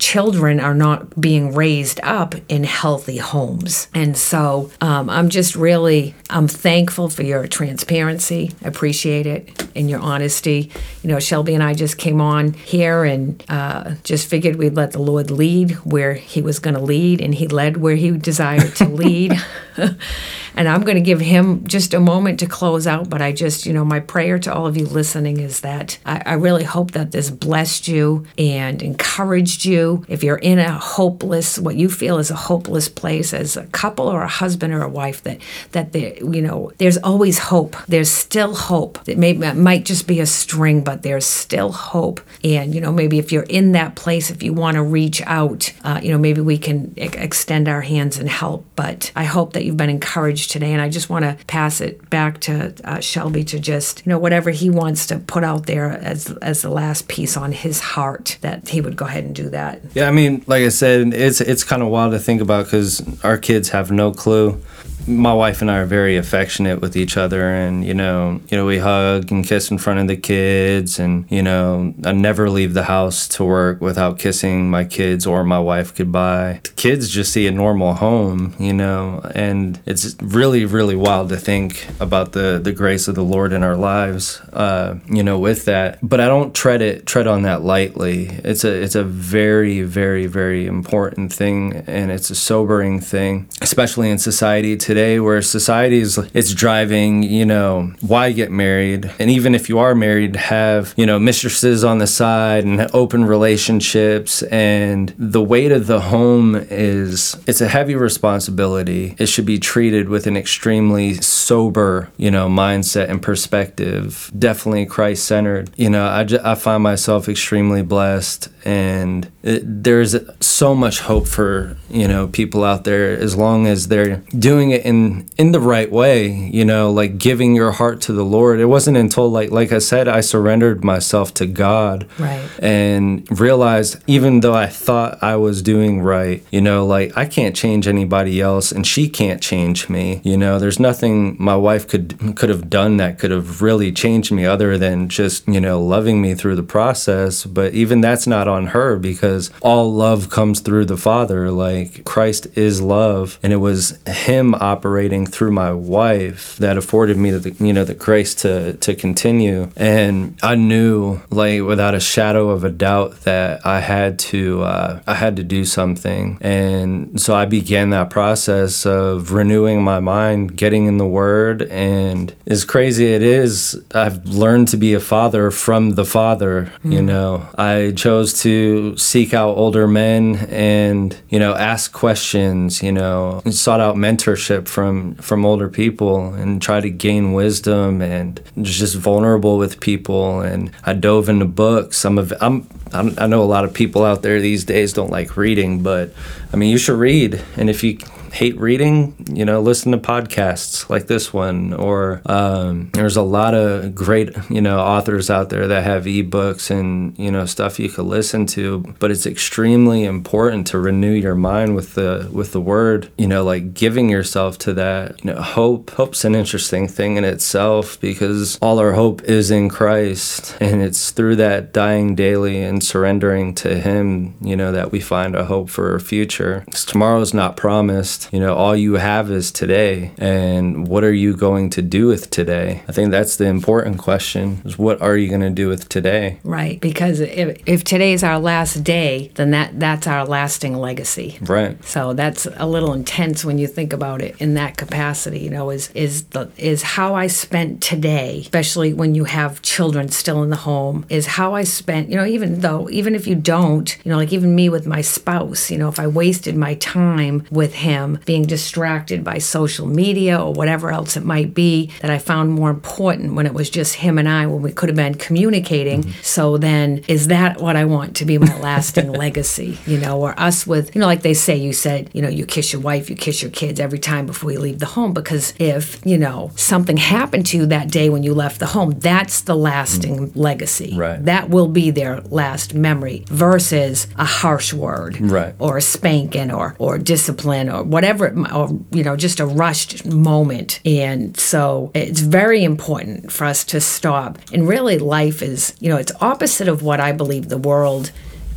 children 0.00 0.58
are 0.58 0.74
not 0.74 1.20
being 1.20 1.54
raised 1.54 2.00
up 2.02 2.34
in 2.48 2.64
healthy 2.64 3.18
homes. 3.18 3.86
And 3.94 4.16
so 4.16 4.70
um, 4.80 5.10
I'm 5.10 5.28
just 5.28 5.54
really, 5.54 6.14
I'm 6.30 6.48
thankful 6.48 7.10
for 7.10 7.22
your 7.22 7.46
transparency. 7.46 8.50
I 8.64 8.68
appreciate 8.68 9.26
it 9.26 9.68
and 9.76 9.90
your 9.90 10.00
honesty. 10.00 10.72
You 11.02 11.10
know, 11.10 11.20
Shelby 11.20 11.54
and 11.54 11.62
I 11.62 11.74
just 11.74 11.98
came 11.98 12.20
on 12.20 12.54
here 12.54 13.04
and 13.04 13.44
uh, 13.48 13.94
just 14.02 14.26
figured 14.26 14.56
we'd 14.56 14.74
let 14.74 14.92
the 14.92 15.02
Lord 15.02 15.30
lead 15.30 15.72
where 15.84 16.14
He 16.14 16.40
was 16.40 16.58
going 16.58 16.74
to 16.74 16.80
lead, 16.80 17.20
and 17.20 17.34
He 17.34 17.46
led 17.46 17.76
where 17.76 17.96
He 17.96 18.10
desired 18.10 18.74
to 18.76 18.88
lead. 18.88 19.38
and 20.56 20.68
I'm 20.68 20.82
going 20.82 20.96
to 20.96 21.02
give 21.02 21.20
Him 21.20 21.66
just 21.66 21.94
a 21.94 22.00
moment 22.00 22.40
to 22.40 22.46
close 22.46 22.86
out. 22.86 23.08
But 23.08 23.22
I 23.22 23.32
just, 23.32 23.66
you 23.66 23.72
know, 23.72 23.84
my 23.84 24.00
prayer 24.00 24.38
to 24.40 24.54
all 24.54 24.66
of 24.66 24.76
you 24.76 24.86
listening 24.86 25.40
is 25.40 25.60
that 25.60 25.98
I, 26.04 26.22
I 26.26 26.32
really 26.34 26.64
hope 26.64 26.92
that 26.92 27.12
this 27.12 27.30
blessed 27.30 27.88
you 27.88 28.26
and 28.38 28.82
encouraged 28.82 29.64
you. 29.64 30.04
If 30.08 30.22
you're 30.22 30.36
in 30.36 30.58
a 30.58 30.72
hopeless, 30.72 31.58
what 31.58 31.76
you 31.76 31.88
feel 31.88 32.18
is 32.18 32.30
a 32.30 32.36
hopeless 32.36 32.88
place 32.88 33.32
as 33.32 33.56
a 33.56 33.66
couple 33.66 34.08
or 34.08 34.22
a 34.22 34.28
husband 34.28 34.72
or 34.72 34.82
a 34.82 34.88
wife, 34.88 35.22
that 35.22 35.40
that 35.72 35.92
there, 35.92 36.14
you 36.16 36.42
know, 36.42 36.72
there's 36.78 36.98
always 36.98 37.38
hope. 37.38 37.76
There's 37.86 38.10
still 38.10 38.54
hope. 38.54 38.98
It 39.08 39.18
may 39.18 39.32
it 39.32 39.56
might 39.56 39.84
just 39.84 40.06
be 40.06 40.20
a 40.20 40.26
string, 40.26 40.82
but 40.82 41.02
there's 41.02 41.26
still 41.26 41.72
hope. 41.72 42.20
And 42.44 42.74
you 42.74 42.80
know, 42.80 42.92
maybe 42.92 43.18
if 43.18 43.32
you're 43.32 43.42
in 43.44 43.72
that 43.72 43.94
place, 43.94 44.30
if 44.30 44.42
you 44.42 44.52
want 44.52 44.76
to 44.76 44.82
reach 44.82 45.22
out, 45.22 45.72
uh, 45.84 46.00
you 46.02 46.10
know, 46.10 46.18
maybe 46.18 46.40
we 46.40 46.58
can 46.58 46.92
extend 46.96 47.68
our 47.68 47.80
hands 47.80 48.18
and 48.18 48.28
help. 48.28 48.64
But 48.76 49.12
I 49.16 49.24
hope 49.24 49.52
that 49.54 49.64
you've 49.70 49.76
been 49.76 49.90
encouraged 49.90 50.50
today, 50.50 50.72
and 50.72 50.82
I 50.82 50.88
just 50.88 51.08
want 51.08 51.24
to 51.24 51.36
pass 51.46 51.80
it 51.80 52.10
back 52.10 52.40
to 52.40 52.74
uh, 52.84 53.00
Shelby 53.00 53.44
to 53.44 53.60
just 53.60 54.04
you 54.04 54.10
know 54.10 54.18
whatever 54.18 54.50
he 54.50 54.68
wants 54.68 55.06
to 55.06 55.18
put 55.18 55.44
out 55.44 55.66
there 55.66 55.90
as 55.90 56.30
as 56.42 56.62
the 56.62 56.70
last 56.70 57.06
piece 57.06 57.36
on 57.36 57.52
his 57.52 57.80
heart 57.80 58.36
that 58.40 58.68
he 58.68 58.80
would 58.80 58.96
go 58.96 59.06
ahead 59.06 59.24
and 59.24 59.34
do 59.34 59.48
that. 59.50 59.80
Yeah, 59.94 60.08
I 60.08 60.10
mean, 60.10 60.42
like 60.48 60.64
I 60.64 60.70
said, 60.70 61.14
it's 61.14 61.40
it's 61.40 61.62
kind 61.62 61.82
of 61.82 61.88
wild 61.88 62.12
to 62.12 62.18
think 62.18 62.42
about 62.42 62.64
because 62.64 63.00
our 63.24 63.38
kids 63.38 63.68
have 63.68 63.92
no 63.92 64.10
clue. 64.12 64.60
My 65.06 65.32
wife 65.32 65.62
and 65.62 65.70
I 65.70 65.78
are 65.78 65.86
very 65.86 66.16
affectionate 66.16 66.80
with 66.80 66.96
each 66.96 67.16
other, 67.16 67.48
and 67.48 67.84
you 67.84 67.94
know, 67.94 68.40
you 68.48 68.56
know, 68.56 68.66
we 68.66 68.78
hug 68.78 69.32
and 69.32 69.44
kiss 69.44 69.70
in 69.70 69.78
front 69.78 69.98
of 69.98 70.08
the 70.08 70.16
kids, 70.16 70.98
and 70.98 71.24
you 71.30 71.42
know, 71.42 71.94
I 72.04 72.12
never 72.12 72.50
leave 72.50 72.74
the 72.74 72.84
house 72.84 73.26
to 73.28 73.44
work 73.44 73.80
without 73.80 74.18
kissing 74.18 74.70
my 74.70 74.84
kids 74.84 75.26
or 75.26 75.42
my 75.42 75.58
wife 75.58 75.94
goodbye. 75.94 76.60
The 76.62 76.70
kids 76.70 77.08
just 77.08 77.32
see 77.32 77.46
a 77.46 77.50
normal 77.50 77.94
home, 77.94 78.54
you 78.58 78.74
know, 78.74 79.22
and 79.34 79.80
it's 79.86 80.16
really, 80.20 80.64
really 80.66 80.96
wild 80.96 81.30
to 81.30 81.36
think 81.36 81.88
about 81.98 82.32
the 82.32 82.60
the 82.62 82.72
grace 82.72 83.08
of 83.08 83.14
the 83.14 83.24
Lord 83.24 83.52
in 83.52 83.62
our 83.62 83.76
lives, 83.76 84.40
uh, 84.52 84.98
you 85.08 85.22
know, 85.22 85.38
with 85.38 85.64
that. 85.64 85.98
But 86.02 86.20
I 86.20 86.26
don't 86.26 86.54
tread 86.54 86.82
it 86.82 87.06
tread 87.06 87.26
on 87.26 87.42
that 87.42 87.62
lightly. 87.62 88.26
It's 88.44 88.64
a 88.64 88.82
it's 88.82 88.94
a 88.94 89.04
very, 89.04 89.82
very, 89.82 90.26
very 90.26 90.66
important 90.66 91.32
thing, 91.32 91.84
and 91.86 92.10
it's 92.10 92.28
a 92.28 92.36
sobering 92.36 93.00
thing, 93.00 93.48
especially 93.62 94.10
in 94.10 94.18
society 94.18 94.76
today 94.76 94.89
where 94.90 95.42
society 95.42 96.00
is 96.00 96.18
it's 96.34 96.52
driving 96.54 97.22
you 97.22 97.46
know 97.46 97.92
why 98.00 98.32
get 98.32 98.50
married? 98.50 99.10
And 99.18 99.30
even 99.30 99.54
if 99.54 99.68
you 99.68 99.78
are 99.78 99.94
married 99.94 100.36
have 100.36 100.94
you 100.96 101.06
know 101.06 101.18
mistresses 101.18 101.84
on 101.84 101.98
the 101.98 102.06
side 102.06 102.64
and 102.64 102.90
open 102.94 103.24
relationships. 103.24 104.42
And 104.44 105.14
the 105.18 105.42
weight 105.42 105.72
of 105.72 105.86
the 105.86 106.00
home 106.00 106.56
is 106.56 107.36
it's 107.46 107.60
a 107.60 107.68
heavy 107.68 107.94
responsibility. 107.94 109.14
It 109.18 109.26
should 109.26 109.46
be 109.46 109.58
treated 109.58 110.08
with 110.08 110.26
an 110.26 110.36
extremely 110.36 111.14
sober 111.14 112.10
you 112.16 112.30
know 112.30 112.48
mindset 112.48 113.08
and 113.08 113.22
perspective. 113.22 114.30
Definitely 114.38 114.86
christ 114.86 115.24
centered 115.24 115.70
you 115.76 115.90
know 115.90 116.06
I, 116.06 116.24
ju- 116.24 116.40
I 116.42 116.54
find 116.54 116.82
myself 116.82 117.28
extremely 117.28 117.82
blessed. 117.82 118.48
And 118.64 119.30
it, 119.42 119.62
there's 119.84 120.16
so 120.40 120.74
much 120.74 121.00
hope 121.00 121.26
for 121.26 121.76
you 121.88 122.06
know 122.06 122.28
people 122.28 122.64
out 122.64 122.84
there 122.84 123.12
as 123.12 123.36
long 123.36 123.66
as 123.66 123.88
they're 123.88 124.16
doing 124.38 124.70
it 124.70 124.79
in 124.84 125.28
in 125.38 125.52
the 125.52 125.60
right 125.60 125.90
way 125.90 126.28
you 126.28 126.64
know 126.64 126.90
like 126.90 127.18
giving 127.18 127.54
your 127.54 127.72
heart 127.72 128.00
to 128.02 128.12
the 128.12 128.24
lord. 128.24 128.60
It 128.60 128.66
wasn't 128.66 128.96
until 128.96 129.30
like 129.30 129.50
like 129.50 129.72
i 129.72 129.78
said 129.78 130.08
i 130.08 130.20
surrendered 130.20 130.84
myself 130.84 131.32
to 131.34 131.46
god 131.46 132.06
Right. 132.18 132.48
and 132.60 133.26
realized 133.40 134.02
even 134.06 134.40
though 134.40 134.54
i 134.54 134.66
thought 134.66 135.22
i 135.22 135.36
was 135.36 135.62
doing 135.62 136.00
right 136.02 136.44
you 136.50 136.60
know 136.60 136.84
like 136.86 137.16
i 137.16 137.24
can't 137.26 137.54
change 137.56 137.86
anybody 137.86 138.40
else 138.40 138.72
and 138.72 138.86
she 138.86 139.08
can't 139.08 139.42
change 139.42 139.88
me 139.88 140.20
you 140.24 140.36
know. 140.36 140.58
There's 140.58 140.78
nothing 140.80 141.36
my 141.38 141.56
wife 141.56 141.86
could 141.88 142.36
could 142.36 142.48
have 142.50 142.68
done 142.68 142.96
that 142.98 143.18
could 143.18 143.30
have 143.30 143.62
really 143.62 143.92
changed 143.92 144.30
me 144.32 144.44
other 144.44 144.76
than 144.78 145.08
just 145.08 145.46
you 145.48 145.60
know 145.60 145.80
loving 145.82 146.20
me 146.20 146.34
through 146.34 146.56
the 146.56 146.62
process. 146.62 147.44
But 147.44 147.72
even 147.74 148.00
that's 148.00 148.26
not 148.26 148.46
on 148.48 148.68
her 148.68 148.96
because 148.98 149.50
all 149.62 149.92
love 149.92 150.30
comes 150.30 150.60
through 150.60 150.86
the 150.86 150.96
father. 150.96 151.50
Like 151.50 152.04
christ 152.04 152.46
is 152.56 152.80
love 152.80 153.38
and 153.42 153.52
it 153.52 153.56
was 153.56 153.98
him 154.06 154.54
operating 154.70 155.26
through 155.26 155.52
my 155.52 155.72
wife 155.72 156.56
that 156.56 156.76
afforded 156.76 157.16
me 157.16 157.30
the 157.30 157.50
you 157.64 157.72
know 157.72 157.84
the 157.84 157.94
grace 157.94 158.34
to 158.42 158.74
to 158.74 158.94
continue. 158.94 159.70
And 159.76 160.38
i 160.42 160.54
knew 160.54 161.20
like 161.30 161.62
without 161.62 161.94
a 161.94 162.00
shadow 162.00 162.50
of 162.50 162.64
a 162.64 162.70
doubt 162.70 163.10
that 163.22 163.64
i 163.66 163.80
had 163.80 164.18
to 164.30 164.62
uh, 164.62 165.00
i 165.06 165.14
had 165.14 165.36
to 165.36 165.44
do 165.44 165.64
something. 165.64 166.38
And 166.40 167.20
so 167.20 167.34
i 167.34 167.44
began 167.44 167.90
that 167.90 168.10
process 168.10 168.86
of 168.86 169.32
renewing 169.32 169.82
my 169.82 170.00
mind 170.00 170.56
getting 170.56 170.86
in 170.86 170.96
the 170.98 171.06
word. 171.06 171.62
And 171.62 172.34
as 172.46 172.64
crazy 172.64 173.06
it 173.12 173.22
is 173.22 173.50
i've 173.94 174.24
learned 174.26 174.68
to 174.68 174.76
be 174.76 174.94
a 174.94 175.00
father 175.00 175.50
from 175.50 175.82
the 176.00 176.04
father 176.04 176.72
you 176.84 177.02
know. 177.02 177.46
I 177.56 177.92
chose 177.96 178.42
to 178.42 178.96
seek 178.96 179.34
out 179.34 179.56
older 179.56 179.86
men 179.86 180.36
and 180.50 181.16
you 181.28 181.38
know 181.38 181.54
ask 181.54 181.92
questions 181.92 182.82
you 182.82 182.92
know 182.92 183.42
sought 183.50 183.80
out 183.80 183.96
mentorship 183.96 184.59
from 184.68 185.14
from 185.16 185.44
older 185.44 185.68
people 185.68 186.34
and 186.34 186.60
try 186.62 186.80
to 186.80 186.90
gain 186.90 187.32
wisdom 187.32 188.00
and 188.02 188.40
just 188.62 188.96
vulnerable 188.96 189.58
with 189.58 189.80
people 189.80 190.40
and 190.40 190.70
i 190.84 190.92
dove 190.92 191.28
into 191.28 191.44
books 191.44 192.04
i'm 192.04 192.18
I'm- 192.18 192.66
I 192.92 193.28
know 193.28 193.40
a 193.40 193.44
lot 193.44 193.64
of 193.64 193.72
people 193.72 194.04
out 194.04 194.22
there 194.22 194.40
these 194.40 194.64
days 194.64 194.92
don't 194.92 195.12
like 195.12 195.36
reading, 195.36 195.80
but 195.84 196.12
I 196.52 196.56
mean, 196.56 196.70
you 196.70 196.76
should 196.78 196.98
read. 196.98 197.40
And 197.56 197.70
if 197.70 197.84
you 197.84 197.98
hate 198.32 198.58
reading, 198.58 199.14
you 199.32 199.44
know, 199.44 199.60
listen 199.60 199.92
to 199.92 199.98
podcasts 199.98 200.88
like 200.90 201.06
this 201.06 201.32
one. 201.32 201.72
Or 201.72 202.20
um, 202.26 202.90
there's 202.92 203.16
a 203.16 203.22
lot 203.22 203.54
of 203.54 203.94
great, 203.94 204.30
you 204.48 204.60
know, 204.60 204.80
authors 204.80 205.30
out 205.30 205.50
there 205.50 205.68
that 205.68 205.84
have 205.84 206.04
ebooks 206.04 206.68
and 206.70 207.16
you 207.18 207.30
know 207.30 207.46
stuff 207.46 207.78
you 207.78 207.88
could 207.88 208.06
listen 208.06 208.46
to. 208.46 208.80
But 208.98 209.12
it's 209.12 209.26
extremely 209.26 210.04
important 210.04 210.66
to 210.68 210.78
renew 210.80 211.12
your 211.12 211.36
mind 211.36 211.76
with 211.76 211.94
the 211.94 212.28
with 212.32 212.50
the 212.50 212.60
word. 212.60 213.10
You 213.18 213.28
know, 213.28 213.44
like 213.44 213.72
giving 213.74 214.08
yourself 214.08 214.49
to 214.58 214.72
that. 214.74 215.24
You 215.24 215.32
know, 215.32 215.40
hope. 215.40 215.90
Hope's 215.90 216.24
an 216.24 216.34
interesting 216.34 216.88
thing 216.88 217.16
in 217.16 217.24
itself 217.24 218.00
because 218.00 218.58
all 218.60 218.78
our 218.78 218.92
hope 218.92 219.22
is 219.24 219.50
in 219.50 219.68
Christ, 219.68 220.56
and 220.60 220.82
it's 220.82 221.10
through 221.10 221.36
that 221.36 221.72
dying 221.72 222.14
daily 222.14 222.62
and 222.62 222.82
surrendering 222.82 223.54
to 223.56 223.78
Him. 223.78 224.34
You 224.40 224.56
know, 224.56 224.72
that 224.72 224.92
we 224.92 225.00
find 225.00 225.34
a 225.34 225.44
hope 225.44 225.70
for 225.70 225.94
a 225.94 226.00
future. 226.00 226.64
'Cause 226.70 226.84
tomorrow's 226.84 227.34
not 227.34 227.56
promised. 227.56 228.28
You 228.32 228.40
know, 228.40 228.54
all 228.54 228.76
you 228.76 228.94
have 228.94 229.30
is 229.30 229.50
today. 229.50 230.12
And 230.18 230.86
what 230.88 231.04
are 231.04 231.12
you 231.12 231.34
going 231.36 231.70
to 231.70 231.82
do 231.82 232.06
with 232.06 232.30
today? 232.30 232.82
I 232.88 232.92
think 232.92 233.10
that's 233.10 233.36
the 233.36 233.46
important 233.46 233.98
question 233.98 234.62
is 234.64 234.78
what 234.78 235.00
are 235.00 235.16
you 235.16 235.28
going 235.28 235.40
to 235.42 235.50
do 235.50 235.68
with 235.68 235.88
today? 235.88 236.38
Right, 236.44 236.80
because 236.80 237.20
if, 237.20 237.58
if 237.66 237.84
today's 237.84 238.22
our 238.22 238.38
last 238.38 238.84
day, 238.84 239.30
then 239.34 239.50
that 239.50 239.78
that's 239.78 240.06
our 240.06 240.24
lasting 240.24 240.76
legacy. 240.76 241.38
Right. 241.40 241.82
So 241.84 242.12
that's 242.12 242.46
a 242.56 242.66
little 242.66 242.92
intense 242.92 243.44
when 243.44 243.58
you 243.58 243.66
think 243.66 243.92
about 243.92 244.22
it. 244.22 244.34
In 244.40 244.54
that 244.54 244.76
capacity. 244.76 245.40
You 245.40 245.50
know, 245.50 245.70
is 245.70 245.90
is 245.94 246.24
the 246.24 246.50
is 246.56 246.82
how 246.82 247.14
I 247.14 247.26
spent 247.26 247.82
today, 247.82 248.40
especially 248.40 248.92
when 248.94 249.14
you 249.14 249.24
have 249.24 249.62
children 249.62 250.08
still 250.08 250.42
in 250.42 250.50
the 250.50 250.56
home, 250.56 251.04
is 251.08 251.26
how 251.26 251.54
I 251.54 251.64
spent. 251.64 252.08
You 252.08 252.16
know, 252.16 252.24
even 252.24 252.60
though 252.60 252.88
even 252.90 253.14
if 253.14 253.26
you 253.26 253.34
don't, 253.34 253.96
you 254.04 254.10
know, 254.10 254.16
like 254.16 254.32
even 254.32 254.54
me 254.54 254.68
with 254.68 254.86
my 254.86 255.02
spouse, 255.02 255.70
you 255.70 255.78
know, 255.78 255.88
if 255.88 256.00
I 256.00 256.06
wasted 256.06 256.56
my 256.56 256.74
time 256.74 257.46
with 257.50 257.74
him 257.74 258.18
being 258.24 258.44
distracted 258.44 259.22
by 259.22 259.38
social 259.38 259.86
media 259.86 260.40
or 260.40 260.52
whatever 260.52 260.90
else 260.90 261.16
it 261.16 261.24
might 261.24 261.54
be 261.54 261.90
that 262.00 262.10
I 262.10 262.18
found 262.18 262.52
more 262.52 262.70
important 262.70 263.34
when 263.34 263.46
it 263.46 263.54
was 263.54 263.68
just 263.68 263.96
him 263.96 264.18
and 264.18 264.28
I 264.28 264.46
when 264.46 264.62
we 264.62 264.72
could 264.72 264.88
have 264.88 264.96
been 264.96 265.14
communicating. 265.14 266.02
Mm-hmm. 266.02 266.22
So 266.22 266.56
then, 266.56 267.04
is 267.08 267.28
that 267.28 267.60
what 267.60 267.76
I 267.76 267.84
want 267.84 268.16
to 268.16 268.24
be 268.24 268.38
my 268.38 268.58
lasting 268.60 269.12
legacy? 269.24 269.78
You 269.86 269.98
know, 269.98 270.20
or 270.20 270.38
us 270.40 270.66
with 270.66 270.94
you 270.94 271.00
know, 271.00 271.06
like 271.06 271.22
they 271.22 271.34
say, 271.34 271.56
you 271.56 271.72
said, 271.72 272.10
you 272.14 272.22
know, 272.22 272.28
you 272.28 272.46
kiss 272.46 272.72
your 272.72 272.80
wife, 272.80 273.10
you 273.10 273.16
kiss 273.16 273.42
your 273.42 273.50
kids 273.50 273.78
every 273.78 273.98
time 273.98 274.29
before 274.30 274.52
you 274.52 274.60
leave 274.60 274.78
the 274.78 274.86
home 274.86 275.12
because 275.12 275.52
if 275.58 276.00
you 276.06 276.16
know 276.16 276.52
something 276.54 276.96
happened 276.96 277.44
to 277.46 277.56
you 277.56 277.66
that 277.66 277.90
day 277.90 278.08
when 278.08 278.22
you 278.22 278.32
left 278.32 278.60
the 278.60 278.66
home, 278.66 278.90
that's 278.98 279.40
the 279.42 279.56
lasting 279.56 280.30
mm. 280.30 280.32
legacy. 280.36 280.94
Right. 280.96 281.24
That 281.24 281.50
will 281.50 281.66
be 281.66 281.90
their 281.90 282.20
last 282.22 282.72
memory 282.72 283.24
versus 283.26 284.06
a 284.16 284.24
harsh 284.24 284.72
word, 284.72 285.20
right. 285.20 285.54
or 285.58 285.78
a 285.78 285.82
spanking, 285.82 286.52
or 286.52 286.76
or 286.78 286.96
discipline, 286.96 287.68
or 287.68 287.82
whatever, 287.82 288.26
it, 288.26 288.52
or 288.52 288.68
you 288.92 289.02
know, 289.02 289.16
just 289.16 289.40
a 289.40 289.46
rushed 289.46 290.06
moment. 290.06 290.80
And 290.84 291.36
so 291.36 291.90
it's 291.94 292.20
very 292.20 292.62
important 292.62 293.32
for 293.32 293.44
us 293.44 293.64
to 293.64 293.80
stop. 293.80 294.38
And 294.52 294.68
really, 294.68 294.98
life 294.98 295.42
is, 295.42 295.74
you 295.80 295.88
know, 295.88 295.96
it's 295.96 296.12
opposite 296.20 296.68
of 296.68 296.82
what 296.82 297.00
I 297.00 297.12
believe 297.12 297.48
the 297.48 297.58
world 297.58 298.12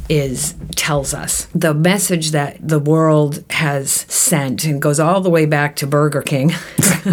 is 0.09 0.55
tells 0.75 1.13
us. 1.13 1.47
The 1.55 1.73
message 1.73 2.31
that 2.31 2.57
the 2.59 2.79
world 2.79 3.43
has 3.51 3.91
sent 3.91 4.65
and 4.65 4.81
goes 4.81 4.99
all 4.99 5.21
the 5.21 5.29
way 5.29 5.45
back 5.45 5.75
to 5.77 5.87
Burger 5.87 6.21
King 6.21 6.49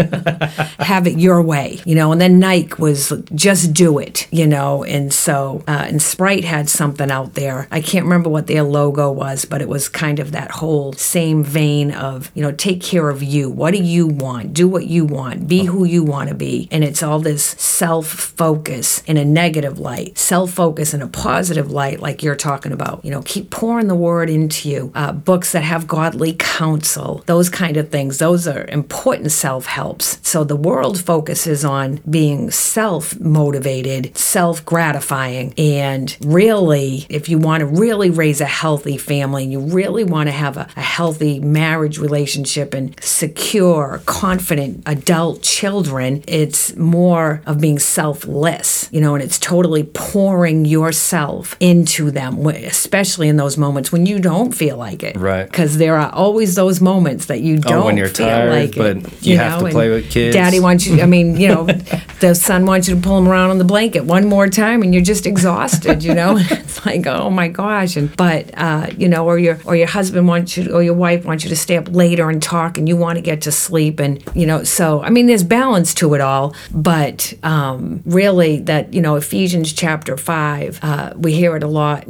have 0.80 1.06
it 1.06 1.18
your 1.18 1.40
way 1.42 1.80
you 1.84 1.94
know? 1.94 2.10
And 2.12 2.20
then 2.20 2.38
Nike 2.38 2.74
was 2.78 3.12
just 3.34 3.72
do 3.72 3.98
it 3.98 4.26
you 4.32 4.46
know? 4.46 4.82
And 4.84 5.12
so 5.12 5.62
uh, 5.68 5.84
and 5.86 6.02
Sprite 6.02 6.44
had 6.44 6.68
something 6.68 7.10
out 7.10 7.34
there. 7.34 7.68
I 7.70 7.80
can't 7.80 8.04
remember 8.04 8.28
what 8.28 8.46
their 8.46 8.62
logo 8.62 9.10
was 9.12 9.44
but 9.44 9.62
it 9.62 9.68
was 9.68 9.88
kind 9.88 10.18
of 10.18 10.32
that 10.32 10.50
whole 10.50 10.92
same 10.94 11.44
vein 11.44 11.92
of 11.92 12.30
you 12.34 12.42
know 12.42 12.52
take 12.52 12.82
care 12.82 13.08
of 13.08 13.22
you. 13.22 13.50
What 13.50 13.72
do 13.72 13.82
you 13.82 14.06
want? 14.06 14.52
Do 14.52 14.68
what 14.68 14.86
you 14.86 15.04
want. 15.04 15.46
Be 15.46 15.64
who 15.64 15.84
you 15.84 16.02
want 16.02 16.28
to 16.28 16.34
be. 16.34 16.68
And 16.70 16.82
it's 16.82 17.02
all 17.02 17.20
this 17.20 17.44
self 17.44 18.06
focus 18.06 19.02
in 19.06 19.16
a 19.16 19.24
negative 19.24 19.78
light 19.78 20.18
self 20.18 20.50
focus 20.50 20.92
in 20.92 21.02
a 21.02 21.08
positive 21.08 21.70
light 21.70 22.00
like 22.00 22.22
you're 22.22 22.34
talking 22.34 22.72
about 22.72 22.79
about. 22.80 23.04
You 23.04 23.10
know, 23.10 23.22
keep 23.22 23.50
pouring 23.50 23.88
the 23.88 23.94
word 23.94 24.30
into 24.30 24.68
you. 24.68 24.92
Uh, 24.94 25.12
books 25.12 25.52
that 25.52 25.62
have 25.62 25.86
godly 25.86 26.34
counsel, 26.38 27.22
those 27.26 27.48
kind 27.48 27.76
of 27.76 27.90
things. 27.90 28.18
Those 28.18 28.48
are 28.48 28.64
important 28.68 29.32
self 29.32 29.66
helps. 29.66 30.18
So 30.26 30.44
the 30.44 30.56
world 30.56 31.00
focuses 31.00 31.64
on 31.64 32.00
being 32.08 32.50
self 32.50 33.18
motivated, 33.20 34.16
self 34.16 34.64
gratifying. 34.64 35.54
And 35.58 36.16
really, 36.22 37.06
if 37.08 37.28
you 37.28 37.38
want 37.38 37.60
to 37.60 37.66
really 37.66 38.10
raise 38.10 38.40
a 38.40 38.46
healthy 38.46 38.96
family 38.96 39.44
and 39.44 39.52
you 39.52 39.60
really 39.60 40.04
want 40.04 40.28
to 40.28 40.32
have 40.32 40.56
a, 40.56 40.68
a 40.76 40.80
healthy 40.80 41.40
marriage 41.40 41.98
relationship 41.98 42.74
and 42.74 42.94
secure, 43.02 44.00
confident 44.06 44.82
adult 44.86 45.42
children, 45.42 46.22
it's 46.26 46.74
more 46.76 47.42
of 47.46 47.60
being 47.60 47.78
selfless, 47.78 48.88
you 48.92 49.00
know, 49.00 49.14
and 49.14 49.22
it's 49.22 49.38
totally 49.38 49.84
pouring 49.84 50.64
yourself 50.64 51.56
into 51.60 52.10
them 52.10 52.38
especially 52.70 53.28
in 53.28 53.36
those 53.36 53.56
moments 53.58 53.90
when 53.92 54.06
you 54.06 54.18
don't 54.18 54.52
feel 54.52 54.76
like 54.76 55.02
it. 55.02 55.16
Right. 55.16 55.44
Because 55.44 55.76
there 55.76 55.96
are 55.96 56.10
always 56.12 56.54
those 56.54 56.80
moments 56.80 57.26
that 57.26 57.40
you 57.40 57.58
don't 57.58 57.82
oh, 57.82 57.84
when 57.86 57.96
you're 57.96 58.08
feel 58.08 58.26
tired, 58.26 58.50
like 58.50 58.76
but 58.76 58.96
it. 58.96 59.26
you, 59.26 59.32
you 59.32 59.38
have 59.38 59.60
know? 59.60 59.66
to 59.66 59.72
play 59.72 59.90
with 59.90 60.10
kids. 60.10 60.34
Daddy 60.34 60.60
wants 60.60 60.86
you. 60.86 61.02
I 61.02 61.06
mean, 61.06 61.36
you 61.36 61.48
know, 61.48 61.64
the 62.20 62.34
son 62.34 62.66
wants 62.66 62.88
you 62.88 62.94
to 62.94 63.00
pull 63.00 63.18
him 63.18 63.28
around 63.28 63.50
on 63.50 63.58
the 63.58 63.64
blanket 63.64 64.04
one 64.04 64.26
more 64.26 64.48
time, 64.48 64.82
and 64.82 64.94
you're 64.94 65.02
just 65.02 65.26
exhausted. 65.26 66.02
You 66.04 66.14
know, 66.14 66.36
it's 66.38 66.84
like, 66.86 67.06
oh 67.06 67.30
my 67.30 67.48
gosh. 67.48 67.96
And 67.96 68.16
but 68.16 68.50
uh, 68.56 68.88
you 68.96 69.08
know, 69.08 69.26
or 69.26 69.38
your 69.38 69.58
or 69.64 69.74
your 69.74 69.88
husband 69.88 70.28
wants 70.28 70.56
you, 70.56 70.72
or 70.72 70.82
your 70.82 70.94
wife 70.94 71.24
wants 71.24 71.44
you 71.44 71.50
to 71.50 71.56
stay 71.56 71.76
up 71.76 71.88
later 71.90 72.30
and 72.30 72.42
talk, 72.42 72.78
and 72.78 72.88
you 72.88 72.96
want 72.96 73.16
to 73.16 73.22
get 73.22 73.42
to 73.42 73.52
sleep, 73.52 73.98
and 73.98 74.22
you 74.34 74.46
know, 74.46 74.62
so 74.62 75.02
I 75.02 75.10
mean, 75.10 75.26
there's 75.26 75.44
balance 75.44 75.92
to 75.94 76.14
it 76.14 76.20
all, 76.20 76.54
but 76.72 77.34
um, 77.42 78.02
really, 78.04 78.60
that 78.60 78.94
you 78.94 79.00
know, 79.00 79.16
Ephesians 79.16 79.72
chapter 79.72 80.16
five, 80.16 80.78
uh, 80.82 81.12
we 81.16 81.32
hear 81.32 81.56
it 81.56 81.62
a 81.62 81.68
lot 81.68 82.08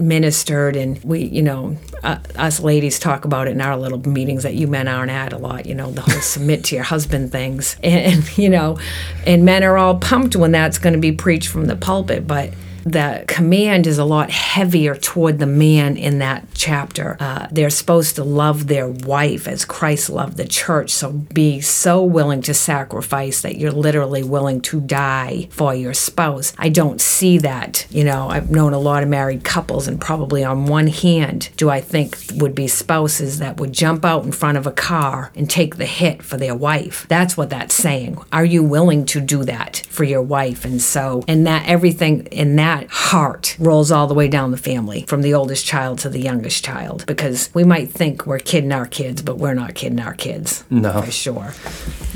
and 0.58 1.02
we, 1.04 1.20
you 1.20 1.42
know, 1.42 1.76
uh, 2.02 2.18
us 2.36 2.60
ladies 2.60 2.98
talk 2.98 3.24
about 3.24 3.46
it 3.46 3.52
in 3.52 3.60
our 3.60 3.76
little 3.76 3.98
meetings 4.08 4.42
that 4.42 4.54
you 4.54 4.66
men 4.66 4.88
aren't 4.88 5.10
at 5.10 5.32
a 5.32 5.38
lot. 5.38 5.66
You 5.66 5.74
know, 5.74 5.90
the 5.90 6.00
whole 6.00 6.20
submit 6.20 6.64
to 6.64 6.74
your 6.74 6.84
husband 6.84 7.32
things, 7.32 7.76
and 7.82 8.36
you 8.36 8.48
know, 8.48 8.78
and 9.26 9.44
men 9.44 9.62
are 9.62 9.76
all 9.76 9.98
pumped 9.98 10.36
when 10.36 10.52
that's 10.52 10.78
going 10.78 10.94
to 10.94 11.00
be 11.00 11.12
preached 11.12 11.48
from 11.48 11.66
the 11.66 11.76
pulpit, 11.76 12.26
but 12.26 12.52
the 12.84 13.24
command 13.26 13.86
is 13.86 13.98
a 13.98 14.04
lot 14.04 14.30
heavier 14.30 14.94
toward 14.94 15.38
the 15.38 15.46
man 15.46 15.96
in 15.96 16.18
that 16.18 16.46
chapter. 16.54 17.16
Uh, 17.20 17.48
they're 17.50 17.70
supposed 17.70 18.16
to 18.16 18.24
love 18.24 18.66
their 18.66 18.88
wife 18.88 19.46
as 19.46 19.64
Christ 19.64 20.10
loved 20.10 20.36
the 20.36 20.46
church. 20.46 20.90
So 20.90 21.12
be 21.12 21.60
so 21.60 22.02
willing 22.02 22.42
to 22.42 22.54
sacrifice 22.54 23.42
that 23.42 23.56
you're 23.56 23.72
literally 23.72 24.22
willing 24.22 24.60
to 24.62 24.80
die 24.80 25.48
for 25.50 25.74
your 25.74 25.94
spouse. 25.94 26.52
I 26.58 26.68
don't 26.68 27.00
see 27.00 27.38
that. 27.38 27.86
You 27.90 28.04
know, 28.04 28.28
I've 28.28 28.50
known 28.50 28.72
a 28.72 28.78
lot 28.78 29.02
of 29.02 29.08
married 29.08 29.44
couples, 29.44 29.88
and 29.88 30.00
probably 30.00 30.44
on 30.44 30.66
one 30.66 30.86
hand, 30.86 31.50
do 31.56 31.70
I 31.70 31.80
think 31.80 32.16
would 32.34 32.54
be 32.54 32.66
spouses 32.66 33.38
that 33.38 33.58
would 33.58 33.72
jump 33.72 34.04
out 34.04 34.24
in 34.24 34.32
front 34.32 34.58
of 34.58 34.66
a 34.66 34.72
car 34.72 35.32
and 35.34 35.48
take 35.48 35.76
the 35.76 35.86
hit 35.86 36.22
for 36.22 36.36
their 36.36 36.54
wife. 36.54 37.06
That's 37.08 37.36
what 37.36 37.50
that's 37.50 37.74
saying. 37.74 38.18
Are 38.32 38.44
you 38.44 38.62
willing 38.62 39.04
to 39.06 39.20
do 39.20 39.44
that 39.44 39.82
for 39.88 40.04
your 40.04 40.22
wife? 40.22 40.64
And 40.64 40.80
so, 40.80 41.22
and 41.28 41.46
that 41.46 41.66
everything 41.68 42.26
in 42.26 42.56
that 42.56 42.69
that 42.70 42.88
heart 42.88 43.56
rolls 43.58 43.90
all 43.90 44.06
the 44.06 44.14
way 44.14 44.28
down 44.28 44.52
the 44.52 44.56
family 44.56 45.04
from 45.08 45.22
the 45.22 45.34
oldest 45.34 45.66
child 45.66 45.98
to 45.98 46.08
the 46.08 46.20
youngest 46.20 46.64
child 46.64 47.04
because 47.04 47.50
we 47.52 47.64
might 47.64 47.90
think 47.90 48.26
we're 48.26 48.38
kidding 48.38 48.70
our 48.70 48.86
kids, 48.86 49.22
but 49.22 49.38
we're 49.38 49.54
not 49.54 49.74
kidding 49.74 49.98
our 49.98 50.14
kids. 50.14 50.62
No. 50.70 51.02
For 51.02 51.10
sure. 51.10 51.52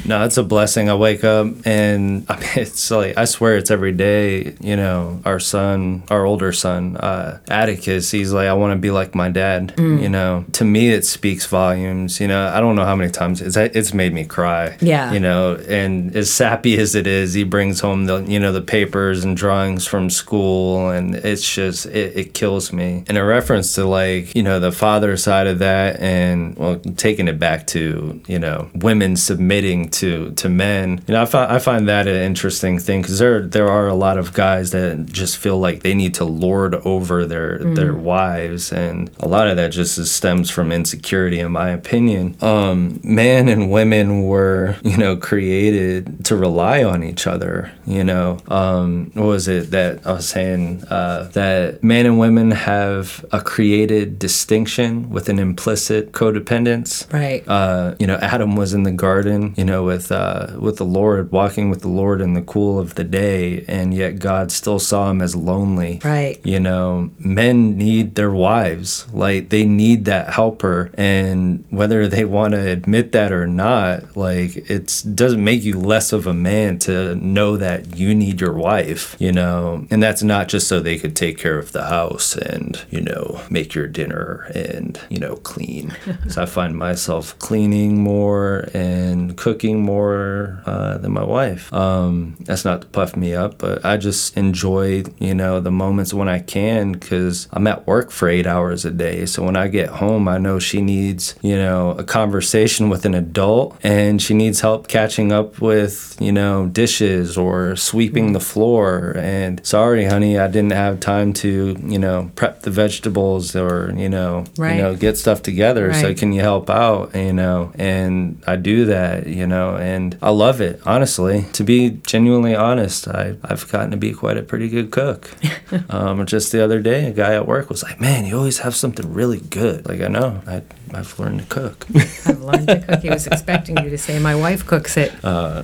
No, 0.06 0.24
it's 0.24 0.36
a 0.36 0.42
blessing. 0.42 0.90
I 0.90 0.94
wake 0.94 1.24
up 1.24 1.46
and 1.64 2.26
I 2.28 2.38
mean, 2.38 2.50
it's 2.56 2.90
like, 2.90 3.16
I 3.16 3.24
swear 3.24 3.56
it's 3.56 3.70
every 3.70 3.92
day. 3.92 4.54
You 4.60 4.76
know, 4.76 5.20
our 5.24 5.40
son, 5.40 6.04
our 6.08 6.24
older 6.24 6.52
son, 6.52 6.98
uh, 6.98 7.40
Atticus, 7.48 8.10
he's 8.10 8.32
like, 8.32 8.46
I 8.46 8.52
want 8.52 8.72
to 8.72 8.78
be 8.78 8.90
like 8.90 9.14
my 9.14 9.30
dad. 9.30 9.74
Mm. 9.76 10.02
You 10.02 10.08
know, 10.08 10.44
to 10.52 10.64
me, 10.64 10.90
it 10.90 11.04
speaks 11.04 11.46
volumes. 11.46 12.20
You 12.20 12.28
know, 12.28 12.46
I 12.48 12.60
don't 12.60 12.76
know 12.76 12.84
how 12.84 12.94
many 12.94 13.10
times 13.10 13.40
it's, 13.40 13.56
it's 13.56 13.92
made 13.92 14.12
me 14.12 14.24
cry. 14.24 14.76
Yeah. 14.80 15.12
You 15.12 15.20
know, 15.20 15.56
and 15.68 16.14
as 16.14 16.32
sappy 16.32 16.78
as 16.78 16.94
it 16.94 17.06
is, 17.06 17.34
he 17.34 17.42
brings 17.42 17.80
home 17.80 18.04
the, 18.04 18.22
you 18.24 18.38
know, 18.38 18.52
the 18.52 18.62
papers 18.62 19.24
and 19.24 19.36
drawings 19.36 19.86
from 19.86 20.10
school. 20.10 20.43
And 20.90 21.14
it's 21.14 21.54
just, 21.54 21.86
it, 21.86 22.16
it 22.16 22.34
kills 22.34 22.72
me. 22.72 23.04
And 23.08 23.18
a 23.18 23.24
reference 23.24 23.74
to 23.74 23.84
like, 23.84 24.34
you 24.34 24.42
know, 24.42 24.60
the 24.60 24.72
father 24.72 25.16
side 25.16 25.46
of 25.46 25.58
that 25.60 26.00
and, 26.00 26.56
well, 26.56 26.78
taking 26.96 27.28
it 27.28 27.38
back 27.38 27.66
to, 27.68 28.20
you 28.26 28.38
know, 28.38 28.70
women 28.74 29.16
submitting 29.16 29.88
to 29.90 30.32
to 30.32 30.48
men. 30.48 31.02
You 31.06 31.14
know, 31.14 31.22
I 31.22 31.24
find 31.26 31.52
I 31.52 31.58
find 31.58 31.88
that 31.88 32.06
an 32.06 32.16
interesting 32.16 32.78
thing 32.78 33.02
because 33.02 33.18
there 33.18 33.42
there 33.42 33.68
are 33.68 33.88
a 33.88 33.94
lot 33.94 34.18
of 34.18 34.32
guys 34.32 34.70
that 34.72 35.06
just 35.06 35.36
feel 35.36 35.58
like 35.58 35.82
they 35.82 35.94
need 35.94 36.14
to 36.14 36.24
lord 36.24 36.74
over 36.74 37.26
their 37.26 37.58
mm. 37.58 37.74
their 37.74 37.94
wives, 37.94 38.72
and 38.72 39.10
a 39.20 39.28
lot 39.28 39.48
of 39.48 39.56
that 39.56 39.70
just 39.70 40.04
stems 40.06 40.50
from 40.50 40.72
insecurity, 40.72 41.40
in 41.40 41.52
my 41.52 41.70
opinion. 41.70 42.36
Um, 42.40 43.00
men 43.02 43.48
and 43.48 43.70
women 43.70 44.22
were 44.24 44.76
you 44.82 44.96
know 44.96 45.16
created 45.16 46.24
to 46.26 46.36
rely 46.36 46.84
on 46.84 47.02
each 47.02 47.26
other. 47.26 47.72
You 47.86 48.04
know, 48.04 48.38
um, 48.48 49.10
what 49.14 49.26
was 49.26 49.48
it 49.48 49.70
that 49.70 50.06
I 50.06 50.12
was 50.12 50.32
saying 50.34 50.84
uh, 50.90 51.30
that 51.32 51.82
men 51.82 52.06
and 52.06 52.18
women 52.18 52.50
have 52.50 53.24
a 53.30 53.40
created 53.40 54.18
distinction 54.18 55.08
with 55.10 55.28
an 55.28 55.38
implicit 55.38 56.12
codependence. 56.12 57.10
Right. 57.12 57.46
Uh, 57.46 57.94
you 58.00 58.06
know, 58.06 58.16
Adam 58.16 58.56
was 58.56 58.74
in 58.74 58.82
the 58.82 58.92
garden. 58.92 59.54
You 59.56 59.64
know 59.64 59.84
with 59.84 60.10
uh, 60.10 60.56
with 60.58 60.76
the 60.78 60.84
Lord, 60.84 61.30
walking 61.30 61.70
with 61.70 61.82
the 61.82 61.88
Lord 61.88 62.20
in 62.20 62.34
the 62.34 62.42
cool 62.42 62.78
of 62.78 62.96
the 62.96 63.04
day, 63.04 63.64
and 63.68 63.94
yet 63.94 64.18
God 64.18 64.50
still 64.50 64.78
saw 64.78 65.10
him 65.10 65.22
as 65.22 65.36
lonely. 65.36 66.00
Right. 66.04 66.40
You 66.44 66.60
know, 66.60 67.10
men 67.18 67.76
need 67.76 68.16
their 68.16 68.32
wives, 68.32 69.06
like 69.12 69.50
they 69.50 69.64
need 69.64 70.04
that 70.06 70.30
helper, 70.34 70.90
and 70.94 71.64
whether 71.70 72.08
they 72.08 72.24
want 72.24 72.52
to 72.54 72.68
admit 72.68 73.12
that 73.12 73.30
or 73.30 73.46
not, 73.46 74.16
like 74.16 74.56
it 74.68 75.04
doesn't 75.14 75.44
make 75.44 75.62
you 75.62 75.78
less 75.78 76.12
of 76.12 76.26
a 76.26 76.34
man 76.34 76.78
to 76.80 77.14
know 77.14 77.56
that 77.56 77.96
you 77.96 78.14
need 78.14 78.40
your 78.40 78.52
wife. 78.52 79.14
You 79.20 79.32
know, 79.32 79.86
and 79.90 80.02
that's 80.02 80.23
not 80.24 80.48
just 80.48 80.68
so 80.68 80.80
they 80.80 80.98
could 80.98 81.14
take 81.14 81.38
care 81.38 81.58
of 81.58 81.72
the 81.72 81.84
house 81.84 82.36
and, 82.36 82.84
you 82.90 83.00
know, 83.00 83.40
make 83.50 83.74
your 83.74 83.86
dinner 83.86 84.50
and, 84.54 85.00
you 85.08 85.18
know, 85.18 85.36
clean. 85.36 85.94
so 86.28 86.42
I 86.42 86.46
find 86.46 86.76
myself 86.76 87.38
cleaning 87.38 88.02
more 88.02 88.68
and 88.74 89.36
cooking 89.36 89.82
more 89.82 90.62
uh, 90.66 90.98
than 90.98 91.12
my 91.12 91.24
wife. 91.24 91.72
Um, 91.72 92.36
that's 92.40 92.64
not 92.64 92.82
to 92.82 92.86
puff 92.88 93.16
me 93.16 93.34
up, 93.34 93.58
but 93.58 93.84
I 93.84 93.96
just 93.96 94.36
enjoy, 94.36 95.04
you 95.18 95.34
know, 95.34 95.60
the 95.60 95.70
moments 95.70 96.14
when 96.14 96.28
I 96.28 96.40
can 96.40 96.92
because 96.92 97.48
I'm 97.52 97.66
at 97.66 97.86
work 97.86 98.10
for 98.10 98.28
eight 98.28 98.46
hours 98.46 98.84
a 98.84 98.90
day. 98.90 99.26
So 99.26 99.42
when 99.42 99.56
I 99.56 99.68
get 99.68 99.88
home, 99.88 100.28
I 100.28 100.38
know 100.38 100.58
she 100.58 100.80
needs, 100.80 101.34
you 101.42 101.56
know, 101.56 101.90
a 101.92 102.04
conversation 102.04 102.88
with 102.88 103.04
an 103.04 103.14
adult 103.14 103.78
and 103.82 104.20
she 104.20 104.34
needs 104.34 104.60
help 104.60 104.88
catching 104.88 105.32
up 105.32 105.60
with, 105.60 106.16
you 106.20 106.32
know, 106.32 106.66
dishes 106.66 107.36
or 107.36 107.76
sweeping 107.76 108.32
the 108.32 108.40
floor. 108.40 109.14
And 109.16 109.64
sorry, 109.66 110.06
honey, 110.14 110.38
I 110.38 110.46
didn't 110.46 110.70
have 110.70 111.00
time 111.00 111.32
to, 111.42 111.76
you 111.84 111.98
know, 111.98 112.30
prep 112.36 112.62
the 112.62 112.70
vegetables 112.70 113.56
or, 113.56 113.92
you 113.96 114.08
know, 114.08 114.44
Right. 114.56 114.76
you 114.76 114.82
know, 114.82 114.94
get 114.94 115.18
stuff 115.18 115.42
together. 115.42 115.92
So 115.92 116.14
can 116.14 116.32
you 116.32 116.40
help 116.40 116.70
out? 116.70 117.16
You 117.16 117.32
know, 117.32 117.72
and 117.74 118.40
I 118.46 118.54
do 118.54 118.84
that, 118.84 119.26
you 119.26 119.44
know, 119.44 119.74
and 119.76 120.16
I 120.22 120.30
love 120.30 120.60
it, 120.60 120.80
honestly. 120.86 121.46
To 121.54 121.64
be 121.64 121.98
genuinely 122.06 122.54
honest, 122.54 123.08
I, 123.08 123.34
I've 123.42 123.68
gotten 123.72 123.90
to 123.90 123.96
be 123.96 124.12
quite 124.12 124.36
a 124.36 124.42
pretty 124.42 124.68
good 124.68 124.92
cook. 124.92 125.30
um, 125.90 126.24
just 126.26 126.52
the 126.52 126.62
other 126.62 126.80
day, 126.80 127.06
a 127.06 127.12
guy 127.12 127.34
at 127.34 127.48
work 127.48 127.68
was 127.68 127.82
like, 127.82 128.00
man, 128.00 128.24
you 128.24 128.36
always 128.36 128.58
have 128.58 128.76
something 128.76 129.12
really 129.12 129.40
good. 129.40 129.84
Like, 129.88 130.00
I 130.00 130.06
know, 130.06 130.42
I, 130.46 130.62
I've 130.94 131.18
learned 131.18 131.40
to 131.40 131.46
cook. 131.46 131.86
I've 132.26 132.40
learned 132.42 132.68
to 132.68 132.80
cook. 132.80 133.00
He 133.00 133.10
was 133.10 133.26
expecting 133.26 133.76
you 133.82 133.90
to 133.90 133.98
say, 133.98 134.18
"My 134.18 134.34
wife 134.34 134.66
cooks 134.66 134.96
it." 134.96 135.12
Uh, 135.24 135.62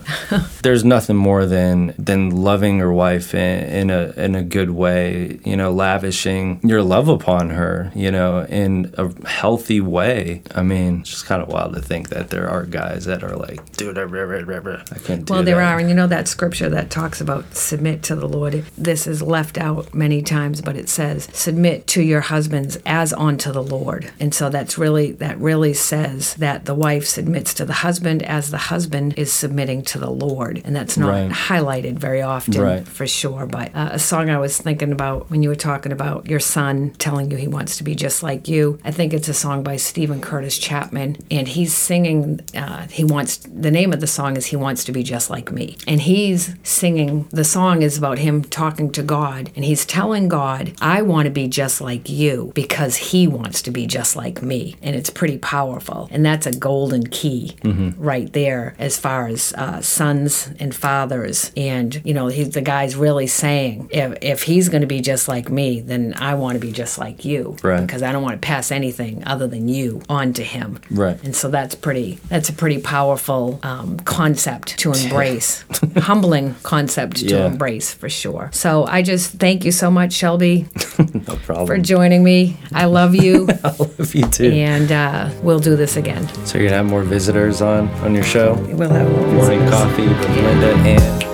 there's 0.62 0.84
nothing 0.84 1.16
more 1.16 1.46
than 1.46 1.94
than 1.98 2.30
loving 2.30 2.78
your 2.78 2.92
wife 2.92 3.34
in, 3.34 3.64
in 3.64 3.90
a 3.90 4.12
in 4.16 4.34
a 4.34 4.42
good 4.42 4.70
way 4.70 5.38
you 5.44 5.56
know 5.56 5.70
lavishing 5.72 6.60
your 6.62 6.82
love 6.82 7.08
upon 7.08 7.50
her 7.50 7.90
you 7.94 8.10
know 8.10 8.40
in 8.46 8.92
a 8.98 9.26
healthy 9.28 9.80
way 9.80 10.42
i 10.54 10.62
mean 10.62 11.00
it's 11.00 11.10
just 11.10 11.26
kind 11.26 11.42
of 11.42 11.48
wild 11.48 11.74
to 11.74 11.80
think 11.80 12.08
that 12.08 12.30
there 12.30 12.48
are 12.48 12.64
guys 12.64 13.04
that 13.04 13.22
are 13.22 13.36
like 13.36 13.60
dude 13.76 13.98
I, 13.98 14.94
I 14.94 14.98
can't 14.98 15.24
do 15.24 15.32
Well, 15.34 15.42
there 15.42 15.56
that. 15.56 15.72
are, 15.74 15.78
and 15.78 15.88
you 15.88 15.94
know 15.94 16.06
that 16.06 16.28
scripture 16.28 16.68
that 16.70 16.90
talks 16.90 17.20
about 17.20 17.54
submit 17.54 18.02
to 18.04 18.14
the 18.14 18.28
Lord. 18.28 18.64
This 18.76 19.06
is 19.06 19.22
left 19.22 19.58
out 19.58 19.94
many 19.94 20.22
times, 20.22 20.60
but 20.60 20.76
it 20.76 20.88
says 20.88 21.28
submit 21.32 21.86
to 21.88 22.02
your 22.02 22.20
husbands 22.22 22.78
as 22.86 23.12
unto 23.12 23.52
the 23.52 23.62
Lord. 23.62 24.10
And 24.20 24.34
so 24.34 24.48
that's 24.50 24.78
really 24.78 25.12
that 25.20 25.38
really 25.38 25.72
says 25.74 26.34
that 26.34 26.64
the 26.64 26.74
wife 26.74 27.06
submits 27.06 27.54
to 27.54 27.64
the 27.64 27.72
husband 27.72 28.22
as 28.24 28.50
the 28.50 28.58
husband 28.58 29.14
is 29.16 29.32
submitting 29.32 29.82
to 29.82 29.98
the 29.98 30.10
Lord, 30.10 30.60
and 30.64 30.74
that's 30.74 30.96
not 30.96 31.10
Right. 31.10 31.30
highlighted 31.30 31.98
very 31.98 32.20
often 32.22 32.60
Right. 32.60 32.86
for 32.86 33.06
sure. 33.06 33.46
But 33.46 33.70
uh, 33.74 33.90
a 33.92 33.98
song 33.98 34.28
I 34.30 34.38
was 34.38 34.58
thinking 34.58 34.92
about 34.92 35.30
when 35.30 35.42
you 35.42 35.48
were 35.48 35.54
talking 35.54 35.92
about 35.92 36.26
your 36.28 36.40
son 36.40 36.92
telling 36.98 37.30
you 37.30 37.36
he 37.36 37.48
wants 37.48 37.76
to 37.78 37.84
be 37.84 37.94
just 37.94 38.22
like 38.22 38.48
you. 38.48 38.78
I 38.84 38.90
think 38.90 39.12
it's 39.14 39.28
a 39.28 39.34
song 39.34 39.62
by 39.62 39.76
Steven 39.76 40.20
Curtis 40.20 40.58
Chapman, 40.58 41.16
and 41.30 41.46
he's 41.48 41.72
singing. 41.74 42.40
Uh, 42.56 42.86
he 42.90 43.04
wants 43.04 43.36
the 43.38 43.70
name 43.70 43.92
of 43.92 44.00
the 44.00 44.06
song 44.06 44.36
is 44.36 44.46
"He 44.46 44.56
Wants 44.56 44.84
to 44.84 44.92
Be 44.92 45.02
Just 45.02 45.30
Like 45.30 45.52
Me," 45.52 45.76
and 45.86 46.00
he's 46.00 46.54
singing. 46.62 47.26
The 47.30 47.44
song 47.44 47.82
is 47.82 47.96
about 47.98 48.18
him 48.18 48.42
talking 48.42 48.90
to 48.92 49.02
God, 49.02 49.50
and 49.54 49.64
he's 49.64 49.84
telling 49.84 50.28
God, 50.28 50.72
"I 50.80 51.02
want 51.02 51.26
to 51.26 51.30
be 51.30 51.46
just 51.48 51.80
like 51.80 52.08
you 52.08 52.52
because 52.54 52.96
He 53.10 53.26
wants 53.28 53.62
to 53.62 53.70
be 53.70 53.86
just 53.86 54.16
like 54.16 54.42
me," 54.42 54.76
and 54.82 54.96
it's 54.96 55.09
pretty 55.10 55.38
powerful. 55.38 56.08
And 56.10 56.24
that's 56.24 56.46
a 56.46 56.52
golden 56.52 57.06
key 57.06 57.56
right 57.98 58.32
there 58.32 58.74
as 58.78 58.98
far 58.98 59.26
as 59.28 59.52
uh, 59.54 59.80
sons 59.80 60.50
and 60.58 60.74
fathers. 60.74 61.52
And 61.56 62.00
you 62.04 62.14
know, 62.14 62.28
he's 62.28 62.50
the 62.50 62.60
guy's 62.62 62.96
really 62.96 63.26
saying, 63.26 63.88
if 63.92 64.18
if 64.22 64.42
he's 64.42 64.68
going 64.68 64.80
to 64.82 64.86
be 64.86 65.00
just 65.00 65.28
like 65.28 65.50
me, 65.50 65.80
then 65.80 66.14
I 66.18 66.34
want 66.34 66.54
to 66.56 66.60
be 66.60 66.72
just 66.72 66.98
like 66.98 67.24
you, 67.24 67.56
Right. 67.62 67.80
Because 67.80 68.02
I 68.02 68.12
don't 68.12 68.22
want 68.22 68.40
to 68.40 68.46
pass 68.46 68.70
anything 68.70 69.24
other 69.26 69.46
than 69.46 69.68
you 69.68 70.02
on 70.08 70.32
to 70.34 70.42
him, 70.44 70.78
Right. 70.90 71.22
And 71.24 71.34
so 71.34 71.48
that's 71.48 71.74
pretty. 71.74 72.18
That's 72.28 72.48
a 72.48 72.52
pretty 72.52 72.80
powerful 72.80 73.58
um, 73.62 73.98
concept 74.00 74.78
to 74.80 74.92
embrace, 75.02 75.64
humbling 75.98 76.54
concept 76.62 77.18
to 77.18 77.26
Yeah. 77.26 77.46
embrace 77.46 77.92
for 77.92 78.08
sure. 78.08 78.50
So 78.52 78.84
I 78.86 79.02
just 79.02 79.32
thank 79.38 79.64
you 79.64 79.72
so 79.72 79.90
much, 79.90 80.12
Shelby, 80.12 80.66
no 80.98 81.36
problem 81.36 81.66
for 81.66 81.78
joining 81.78 82.22
me. 82.24 82.58
I 82.72 82.84
love 82.86 83.14
you, 83.14 83.48
i 83.64 83.68
love 83.78 84.14
you 84.14 84.26
too 84.28 84.50
and 84.90 85.30
uh, 85.32 85.40
we'll 85.42 85.58
do 85.60 85.76
this 85.76 85.96
again. 85.96 86.26
so 86.44 86.58
you're 86.58 86.66
gonna 86.68 86.76
have 86.78 86.86
more 86.86 87.02
visitors 87.02 87.62
on 87.62 87.88
on 88.04 88.14
your 88.14 88.24
show 88.24 88.54
We'll 88.70 88.90
have 88.90 89.10
more 89.10 89.26
morning 89.32 89.60
visitors. 89.60 89.70
coffee 89.70 90.08
with 90.08 90.20
linda 90.36 90.74
and 90.88 91.29